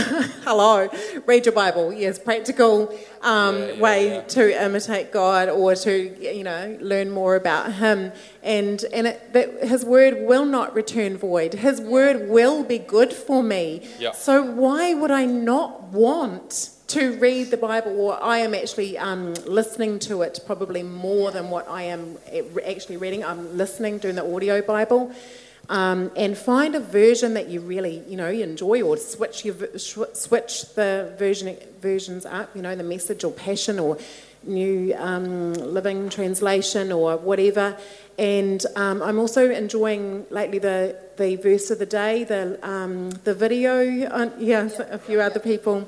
Hello, 0.44 0.90
read 1.28 1.46
your 1.46 1.54
Bible. 1.54 1.94
Yes, 1.94 2.18
practical 2.18 2.90
um, 3.22 3.58
Yeah, 3.58 3.66
yeah, 3.68 3.80
way 3.80 4.08
yeah. 4.08 4.22
to 4.22 4.66
imitate 4.66 5.12
God 5.12 5.48
or 5.50 5.76
to 5.76 6.36
you 6.38 6.44
know 6.44 6.76
learn 6.82 7.12
more 7.12 7.36
about 7.36 7.74
Him, 7.74 8.14
and 8.42 8.84
and 8.92 9.08
it, 9.08 9.34
that 9.34 9.64
His 9.64 9.86
word 9.86 10.28
will 10.28 10.46
not 10.46 10.74
return 10.74 11.18
void. 11.18 11.54
His 11.54 11.80
word 11.80 12.30
will 12.30 12.64
be 12.64 12.80
good 12.80 13.14
for 13.14 13.44
me. 13.44 13.88
So 14.14 14.42
why 14.42 14.96
would 14.96 15.12
I 15.12 15.26
not 15.26 15.84
want? 15.84 16.72
To 16.92 17.20
read 17.20 17.52
the 17.52 17.58
Bible, 17.58 18.00
or 18.00 18.18
I 18.24 18.38
am 18.38 18.56
actually 18.56 18.98
um, 18.98 19.34
listening 19.46 20.00
to 20.00 20.22
it 20.22 20.40
probably 20.46 20.84
more 20.84 21.32
than 21.32 21.50
what 21.50 21.68
I 21.68 21.84
am 21.84 22.18
actually 22.66 22.96
reading. 22.96 23.26
I'm 23.26 23.58
listening, 23.58 23.98
doing 23.98 24.16
the 24.16 24.34
audio 24.34 24.62
Bible, 24.62 25.12
um, 25.68 26.12
and 26.16 26.38
find 26.38 26.76
a 26.76 26.80
version 26.80 27.34
that 27.34 27.50
you 27.50 27.60
really, 27.60 28.04
you 28.08 28.16
know, 28.16 28.30
you 28.30 28.42
enjoy, 28.46 28.82
or 28.84 28.96
switch 28.96 29.44
your 29.44 29.78
switch 29.78 30.74
the 30.76 31.14
version 31.20 31.58
versions 31.82 32.26
up. 32.26 32.56
You 32.56 32.62
know, 32.62 32.74
the 32.74 32.84
Message 32.84 33.26
or 33.26 33.34
Passion 33.34 33.80
or 33.80 33.98
New 34.44 34.96
um, 34.98 35.56
Living 35.56 36.10
Translation 36.10 36.94
or 36.94 37.18
whatever. 37.18 37.78
And 38.18 38.66
um, 38.78 39.02
I'm 39.02 39.20
also 39.20 39.52
enjoying 39.52 40.26
lately 40.30 40.60
the 40.60 40.96
the 41.18 41.36
verse 41.36 41.70
of 41.70 41.80
the 41.80 41.86
day, 41.86 42.24
the 42.24 42.58
um, 42.64 43.10
the 43.26 43.34
video. 43.34 44.10
On, 44.10 44.32
yeah, 44.40 44.70
a 44.90 44.98
few 44.98 45.20
other 45.20 45.42
people. 45.42 45.86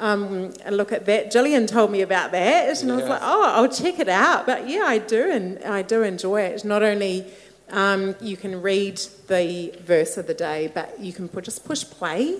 Um, 0.00 0.52
and 0.64 0.76
look 0.76 0.92
at 0.92 1.04
that. 1.06 1.30
Gillian 1.30 1.66
told 1.66 1.90
me 1.92 2.00
about 2.00 2.32
that, 2.32 2.80
and 2.82 2.90
I 2.90 2.96
was 2.96 3.04
like, 3.04 3.20
"Oh, 3.22 3.44
I'll 3.54 3.68
check 3.68 3.98
it 3.98 4.08
out." 4.08 4.46
But 4.46 4.66
yeah, 4.68 4.84
I 4.84 4.98
do, 4.98 5.30
and 5.30 5.62
I 5.62 5.82
do 5.82 6.02
enjoy 6.02 6.40
it. 6.42 6.64
Not 6.64 6.82
only 6.82 7.26
um, 7.70 8.14
you 8.20 8.36
can 8.36 8.62
read 8.62 8.98
the 9.28 9.74
verse 9.84 10.16
of 10.16 10.26
the 10.26 10.34
day, 10.34 10.70
but 10.74 10.98
you 10.98 11.12
can 11.12 11.28
put, 11.28 11.44
just 11.44 11.64
push 11.66 11.84
play. 11.84 12.38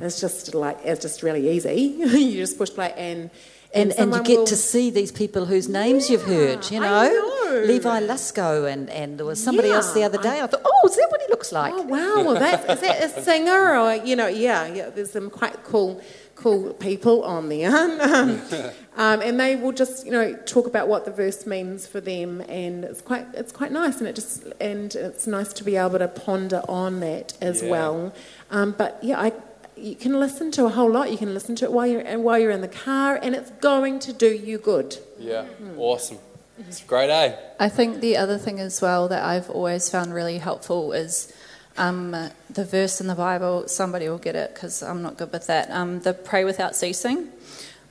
It's 0.00 0.20
just 0.20 0.54
like 0.54 0.78
it's 0.84 1.02
just 1.02 1.22
really 1.22 1.50
easy. 1.50 1.74
you 1.98 2.36
just 2.36 2.56
push 2.56 2.70
play, 2.70 2.92
and 2.96 3.30
And, 3.74 3.92
and 3.98 4.14
you 4.14 4.22
get 4.22 4.38
will- 4.38 4.46
to 4.46 4.56
see 4.56 4.90
these 4.90 5.10
people 5.10 5.44
whose 5.46 5.68
names 5.68 6.08
you've 6.08 6.22
heard, 6.24 6.70
you 6.70 6.78
I 6.78 6.86
know? 6.86 7.08
know. 7.10 7.62
Levi 7.66 8.00
Lusko, 8.06 8.70
and, 8.72 8.88
and 8.90 9.18
there 9.18 9.26
was 9.26 9.42
somebody 9.42 9.70
else 9.70 9.92
the 9.92 10.02
other 10.04 10.18
day. 10.18 10.40
I, 10.40 10.46
thought, 10.46 10.62
oh, 10.64 10.88
is 10.88 10.96
that 10.96 11.08
what 11.10 11.20
he 11.22 11.28
looks 11.28 11.50
like? 11.52 11.72
Oh 11.74 11.82
wow! 11.82 12.22
Well, 12.24 12.34
that's 12.34 12.64
is 12.74 12.80
that 12.80 13.02
a 13.02 13.22
singer 13.22 13.76
or 13.78 13.94
you 14.08 14.14
know? 14.16 14.28
Yeah, 14.28 14.66
yeah. 14.66 14.90
There's 14.90 15.12
some 15.12 15.30
quite 15.30 15.62
cool, 15.64 16.00
cool 16.36 16.72
people 16.74 17.24
on 17.24 17.48
there, 17.48 17.74
um, 17.74 18.40
um, 18.96 19.20
and 19.22 19.40
they 19.40 19.56
will 19.56 19.72
just 19.72 20.06
you 20.06 20.12
know 20.12 20.34
talk 20.46 20.66
about 20.66 20.86
what 20.86 21.04
the 21.04 21.10
verse 21.10 21.46
means 21.46 21.86
for 21.86 22.00
them, 22.00 22.40
and 22.48 22.84
it's 22.84 23.00
quite 23.00 23.26
it's 23.34 23.52
quite 23.52 23.72
nice, 23.72 23.98
and 23.98 24.06
it 24.06 24.14
just 24.14 24.44
and 24.60 24.94
it's 24.94 25.26
nice 25.26 25.52
to 25.54 25.64
be 25.64 25.76
able 25.76 25.98
to 25.98 26.08
ponder 26.08 26.62
on 26.68 27.00
that 27.00 27.34
as 27.40 27.62
Yeah. 27.62 27.70
well. 27.70 28.14
Um, 28.50 28.74
but 28.76 28.98
yeah, 29.02 29.20
I. 29.20 29.32
You 29.78 29.94
can 29.94 30.18
listen 30.18 30.50
to 30.52 30.64
a 30.64 30.70
whole 30.70 30.90
lot. 30.90 31.10
You 31.12 31.18
can 31.18 31.34
listen 31.34 31.54
to 31.56 31.66
it 31.66 31.70
while 31.72 31.86
you're 31.86 32.00
and 32.00 32.24
while 32.24 32.38
you're 32.38 32.50
in 32.50 32.62
the 32.62 32.68
car, 32.86 33.18
and 33.22 33.34
it's 33.34 33.50
going 33.60 33.98
to 34.00 34.12
do 34.14 34.28
you 34.32 34.56
good. 34.56 34.96
Yeah. 35.18 35.44
Awesome. 35.76 36.16
It's 36.58 36.82
great, 36.82 37.10
eh? 37.10 37.36
I 37.60 37.68
think 37.68 38.00
the 38.00 38.16
other 38.16 38.38
thing 38.38 38.58
as 38.58 38.80
well 38.80 39.06
that 39.08 39.22
I've 39.22 39.50
always 39.50 39.90
found 39.90 40.14
really 40.14 40.38
helpful 40.38 40.94
is 40.94 41.30
um, 41.78 42.10
the 42.50 42.64
verse 42.64 43.00
in 43.00 43.06
the 43.06 43.14
Bible. 43.14 43.68
Somebody 43.68 44.08
will 44.08 44.18
get 44.18 44.36
it 44.36 44.54
because 44.54 44.82
I'm 44.82 45.02
not 45.02 45.16
good 45.16 45.32
with 45.32 45.46
that. 45.46 45.70
Um, 45.70 46.00
the 46.00 46.12
pray 46.12 46.44
without 46.44 46.76
ceasing. 46.76 47.28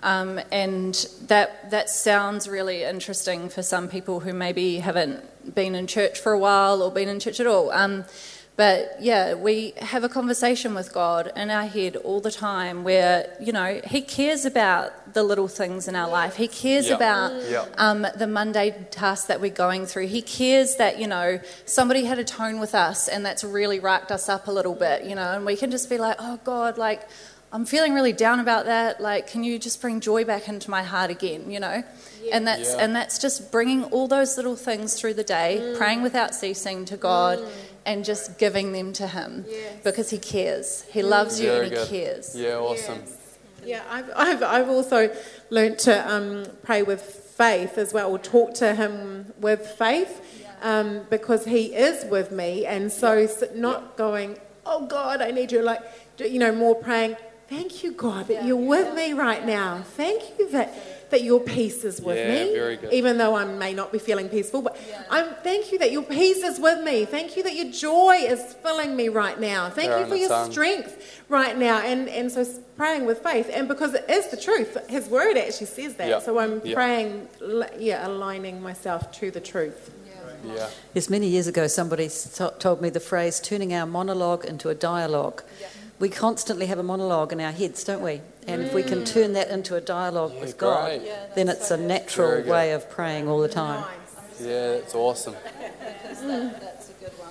Um, 0.02 0.40
and 0.52 0.94
that 1.24 1.72
that 1.72 1.90
sounds 1.90 2.48
really 2.48 2.84
interesting 2.84 3.50
for 3.50 3.64
some 3.64 3.88
people 3.88 4.20
who 4.20 4.34
maybe 4.34 4.78
haven't 4.78 5.56
been 5.56 5.74
in 5.74 5.88
church 5.88 6.20
for 6.20 6.32
a 6.32 6.40
while 6.40 6.82
or 6.82 6.92
been 6.92 7.10
in 7.10 7.20
church 7.20 7.40
at 7.40 7.48
all. 7.48 7.72
But 8.58 8.96
yeah, 9.02 9.34
we 9.34 9.74
have 9.78 10.06
a 10.06 10.10
conversation 10.10 10.74
with 10.76 10.94
God 10.94 11.30
in 11.36 11.50
our 11.50 11.66
head 11.66 11.98
all 11.98 12.22
the 12.22 12.32
time 12.32 12.86
where, 12.86 13.36
you 13.42 13.52
know, 13.52 13.82
He 13.84 14.02
cares 14.02 14.46
about 14.46 15.14
the 15.14 15.24
little 15.24 15.50
things 15.50 15.90
in 15.90 15.96
our 15.96 16.10
life. 16.10 16.36
He 16.38 16.48
cares 16.48 16.88
Yeah. 16.88 16.96
about 16.96 17.34
Yeah. 17.50 17.66
um, 17.78 18.08
the 18.16 18.28
mundane 18.28 18.88
tasks 18.92 19.28
that 19.28 19.42
we're 19.42 19.50
going 19.52 19.86
through. 19.86 20.08
He 20.08 20.22
cares 20.22 20.76
that, 20.78 21.00
you 21.00 21.08
know, 21.08 21.40
somebody 21.66 22.06
had 22.06 22.18
a 22.18 22.24
tone 22.24 22.60
with 22.62 22.74
us 22.74 23.10
and 23.10 23.26
that's 23.26 23.44
really 23.44 23.80
racked 23.82 24.10
us 24.12 24.30
up 24.30 24.48
a 24.48 24.52
little 24.52 24.74
bit, 24.76 25.04
you 25.04 25.16
know, 25.16 25.34
and 25.34 25.46
we 25.46 25.58
can 25.58 25.70
just 25.70 25.90
be 25.90 25.98
like, 25.98 26.16
oh 26.20 26.40
God, 26.46 26.78
like, 26.78 27.02
I'm 27.52 27.66
feeling 27.66 27.94
really 27.94 28.14
down 28.14 28.40
about 28.40 28.66
that. 28.66 29.02
Like, 29.02 29.28
can 29.28 29.44
you 29.44 29.60
just 29.60 29.82
bring 29.82 30.00
joy 30.00 30.24
back 30.26 30.48
into 30.48 30.70
my 30.70 30.84
heart 30.84 31.10
again, 31.12 31.50
you 31.52 31.60
know? 31.60 31.84
And 32.32 32.48
that's 32.48 32.72
Yeah. 32.74 32.80
and 32.84 32.96
that's 32.96 33.20
just 33.20 33.52
bringing 33.52 33.84
all 33.86 34.08
those 34.08 34.36
little 34.38 34.56
things 34.56 34.94
through 34.96 35.14
the 35.16 35.24
day, 35.24 35.74
praying 35.78 36.02
without 36.02 36.34
ceasing 36.34 36.86
to 36.86 36.98
God, 36.98 37.40
and 37.86 38.04
just 38.06 38.38
giving 38.38 38.72
them 38.72 38.94
to 38.94 39.08
Him 39.08 39.46
because 39.84 40.10
He 40.10 40.18
cares. 40.18 40.84
He 40.92 41.02
loves 41.04 41.40
you 41.40 41.48
Very 41.50 41.66
and 41.68 41.76
good. 41.76 41.88
He 41.88 42.00
cares. 42.00 42.36
Yeah, 42.36 42.56
awesome. 42.58 43.04
Yeah, 43.64 43.82
I've, 43.90 44.12
I've, 44.16 44.44
I've 44.44 44.70
also 44.70 45.16
learnt 45.50 45.80
to 45.80 46.12
um, 46.14 46.46
pray 46.64 46.84
with 46.84 47.02
faith 47.02 47.78
as 47.78 47.94
well, 47.94 48.12
or 48.12 48.20
talk 48.20 48.54
to 48.56 48.76
Him 48.76 49.34
with 49.40 49.66
faith, 49.68 50.22
um, 50.62 51.02
because 51.10 51.46
He 51.46 51.74
is 51.76 52.06
with 52.06 52.32
me, 52.32 52.66
and 52.66 52.92
so 52.92 53.12
s- 53.18 53.44
not 53.56 53.98
going, 53.98 54.38
oh 54.66 54.86
God, 54.86 55.22
I 55.22 55.32
need 55.32 55.52
you, 55.52 55.62
like, 55.62 55.82
you 56.20 56.40
know, 56.40 56.52
more 56.54 56.76
praying, 56.76 57.18
thank 57.50 57.84
you, 57.84 57.92
God, 57.92 58.28
that 58.28 58.46
you're 58.46 58.56
with 58.56 58.94
me 58.96 59.14
right 59.14 59.46
now. 59.46 59.82
Thank 59.84 60.38
you 60.40 60.50
that, 60.52 60.74
that 61.12 61.24
your 61.24 61.40
peace 61.40 61.84
is 61.84 62.02
with 62.02 62.18
Yeah, 62.18 62.46
me, 62.46 62.54
very 62.54 62.78
good. 62.78 62.92
even 62.94 63.18
though 63.18 63.36
I 63.36 63.46
may 63.46 63.74
not 63.74 63.92
be 63.92 64.00
feeling 64.00 64.30
peaceful. 64.30 64.62
But 64.62 64.78
I'm 65.10 65.34
thank 65.44 65.72
you 65.72 65.80
that 65.80 65.92
your 65.92 66.04
peace 66.04 66.44
is 66.44 66.60
with 66.60 66.84
me. 66.84 67.06
Thank 67.06 67.36
you 67.38 67.44
that 67.44 67.56
your 67.56 67.72
joy 67.72 68.16
is 68.18 68.42
filling 68.56 68.96
me 68.96 69.10
right 69.10 69.40
now. 69.40 69.70
Thank 69.70 69.90
They're 69.90 70.00
you 70.02 70.06
for 70.08 70.16
your 70.16 70.30
tongue. 70.30 70.52
strength 70.52 71.22
right 71.30 71.58
now. 71.58 71.80
And 71.80 72.08
and 72.10 72.32
so 72.32 72.46
praying 72.78 73.06
with 73.06 73.20
faith, 73.20 73.50
and 73.54 73.68
because 73.68 73.94
it 73.94 74.06
is 74.10 74.28
the 74.30 74.38
truth, 74.38 74.78
His 74.90 75.08
Word 75.08 75.38
actually 75.38 75.68
says 75.68 75.96
that. 75.96 76.08
Yeah. 76.10 76.20
So 76.20 76.38
I'm 76.40 76.62
Yeah. 76.64 76.76
praying, 76.76 77.28
yeah, 77.80 78.08
aligning 78.08 78.62
myself 78.62 79.12
to 79.20 79.32
the 79.32 79.40
truth. 79.40 79.92
Yeah. 80.46 80.70
Yes, 80.94 81.10
many 81.10 81.28
years 81.28 81.48
ago, 81.48 81.66
somebody 81.66 82.06
s- 82.06 82.40
told 82.60 82.80
me 82.80 82.90
the 82.92 83.00
phrase 83.00 83.40
turning 83.40 83.74
our 83.74 83.88
monologue 83.88 84.46
into 84.46 84.70
a 84.70 84.76
dialogue. 84.76 85.42
We 85.98 86.10
constantly 86.10 86.68
have 86.68 86.78
a 86.78 86.84
monologue 86.84 87.32
in 87.34 87.40
our 87.42 87.52
heads, 87.54 87.84
don't 87.84 88.02
we? 88.04 88.22
And 88.48 88.62
if 88.62 88.74
we 88.74 88.84
can 88.84 89.04
turn 89.06 89.34
that 89.34 89.50
into 89.50 89.76
a 89.76 89.82
dialogue 89.82 90.34
Yeah, 90.36 90.42
with 90.42 90.58
God, 90.58 91.00
great. 91.00 91.12
then 91.36 91.50
it's 91.50 91.72
a 91.72 91.78
natural 91.78 92.44
way 92.44 92.74
of 92.74 92.90
praying 92.90 93.28
all 93.28 93.40
the 93.40 93.48
time. 93.48 93.84
Yeah, 94.40 94.74
it's 94.74 94.94
awesome. 94.94 95.36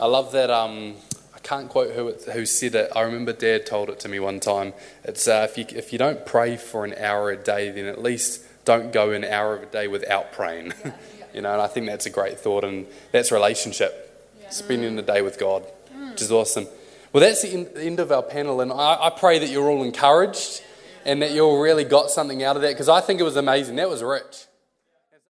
I 0.00 0.06
love 0.06 0.32
that. 0.32 0.50
Um, 0.50 0.94
I 1.34 1.38
can't 1.38 1.68
quote 1.68 1.92
who 1.94 2.08
it, 2.08 2.22
who 2.32 2.46
said 2.46 2.74
it. 2.74 2.90
I 2.96 3.02
remember 3.02 3.32
Dad 3.32 3.66
told 3.66 3.90
it 3.90 4.00
to 4.00 4.08
me 4.08 4.18
one 4.18 4.40
time. 4.40 4.72
It's 5.04 5.28
uh, 5.28 5.46
if 5.48 5.58
you 5.58 5.66
if 5.78 5.92
you 5.92 5.98
don't 5.98 6.24
pray 6.26 6.56
for 6.56 6.84
an 6.84 6.94
hour 6.94 7.30
a 7.30 7.36
day, 7.36 7.70
then 7.70 7.86
at 7.86 8.02
least 8.02 8.42
don't 8.64 8.92
go 8.92 9.10
an 9.10 9.24
hour 9.24 9.54
of 9.56 9.62
a 9.62 9.66
day 9.66 9.86
without 9.86 10.32
praying. 10.32 10.72
you 11.34 11.42
know, 11.42 11.52
and 11.52 11.60
I 11.62 11.66
think 11.66 11.86
that's 11.86 12.06
a 12.06 12.10
great 12.10 12.40
thought, 12.40 12.64
and 12.64 12.86
that's 13.12 13.30
relationship, 13.30 14.26
spending 14.50 14.96
the 14.96 15.02
day 15.02 15.22
with 15.22 15.38
God, 15.38 15.64
which 16.10 16.22
is 16.22 16.32
awesome. 16.32 16.66
Well, 17.12 17.20
that's 17.20 17.42
the 17.42 17.52
end, 17.52 17.68
the 17.74 17.84
end 17.84 18.00
of 18.00 18.10
our 18.10 18.22
panel, 18.22 18.60
and 18.60 18.72
I, 18.72 18.98
I 19.02 19.10
pray 19.10 19.38
that 19.38 19.48
you're 19.48 19.68
all 19.68 19.84
encouraged 19.84 20.62
and 21.04 21.22
that 21.22 21.32
you 21.32 21.44
all 21.44 21.58
really 21.58 21.84
got 21.84 22.10
something 22.10 22.42
out 22.42 22.56
of 22.56 22.62
that 22.62 22.70
because 22.70 22.88
I 22.88 23.00
think 23.00 23.20
it 23.20 23.24
was 23.24 23.36
amazing. 23.36 23.76
That 23.76 23.88
was 23.88 24.02
rich. 24.02 24.46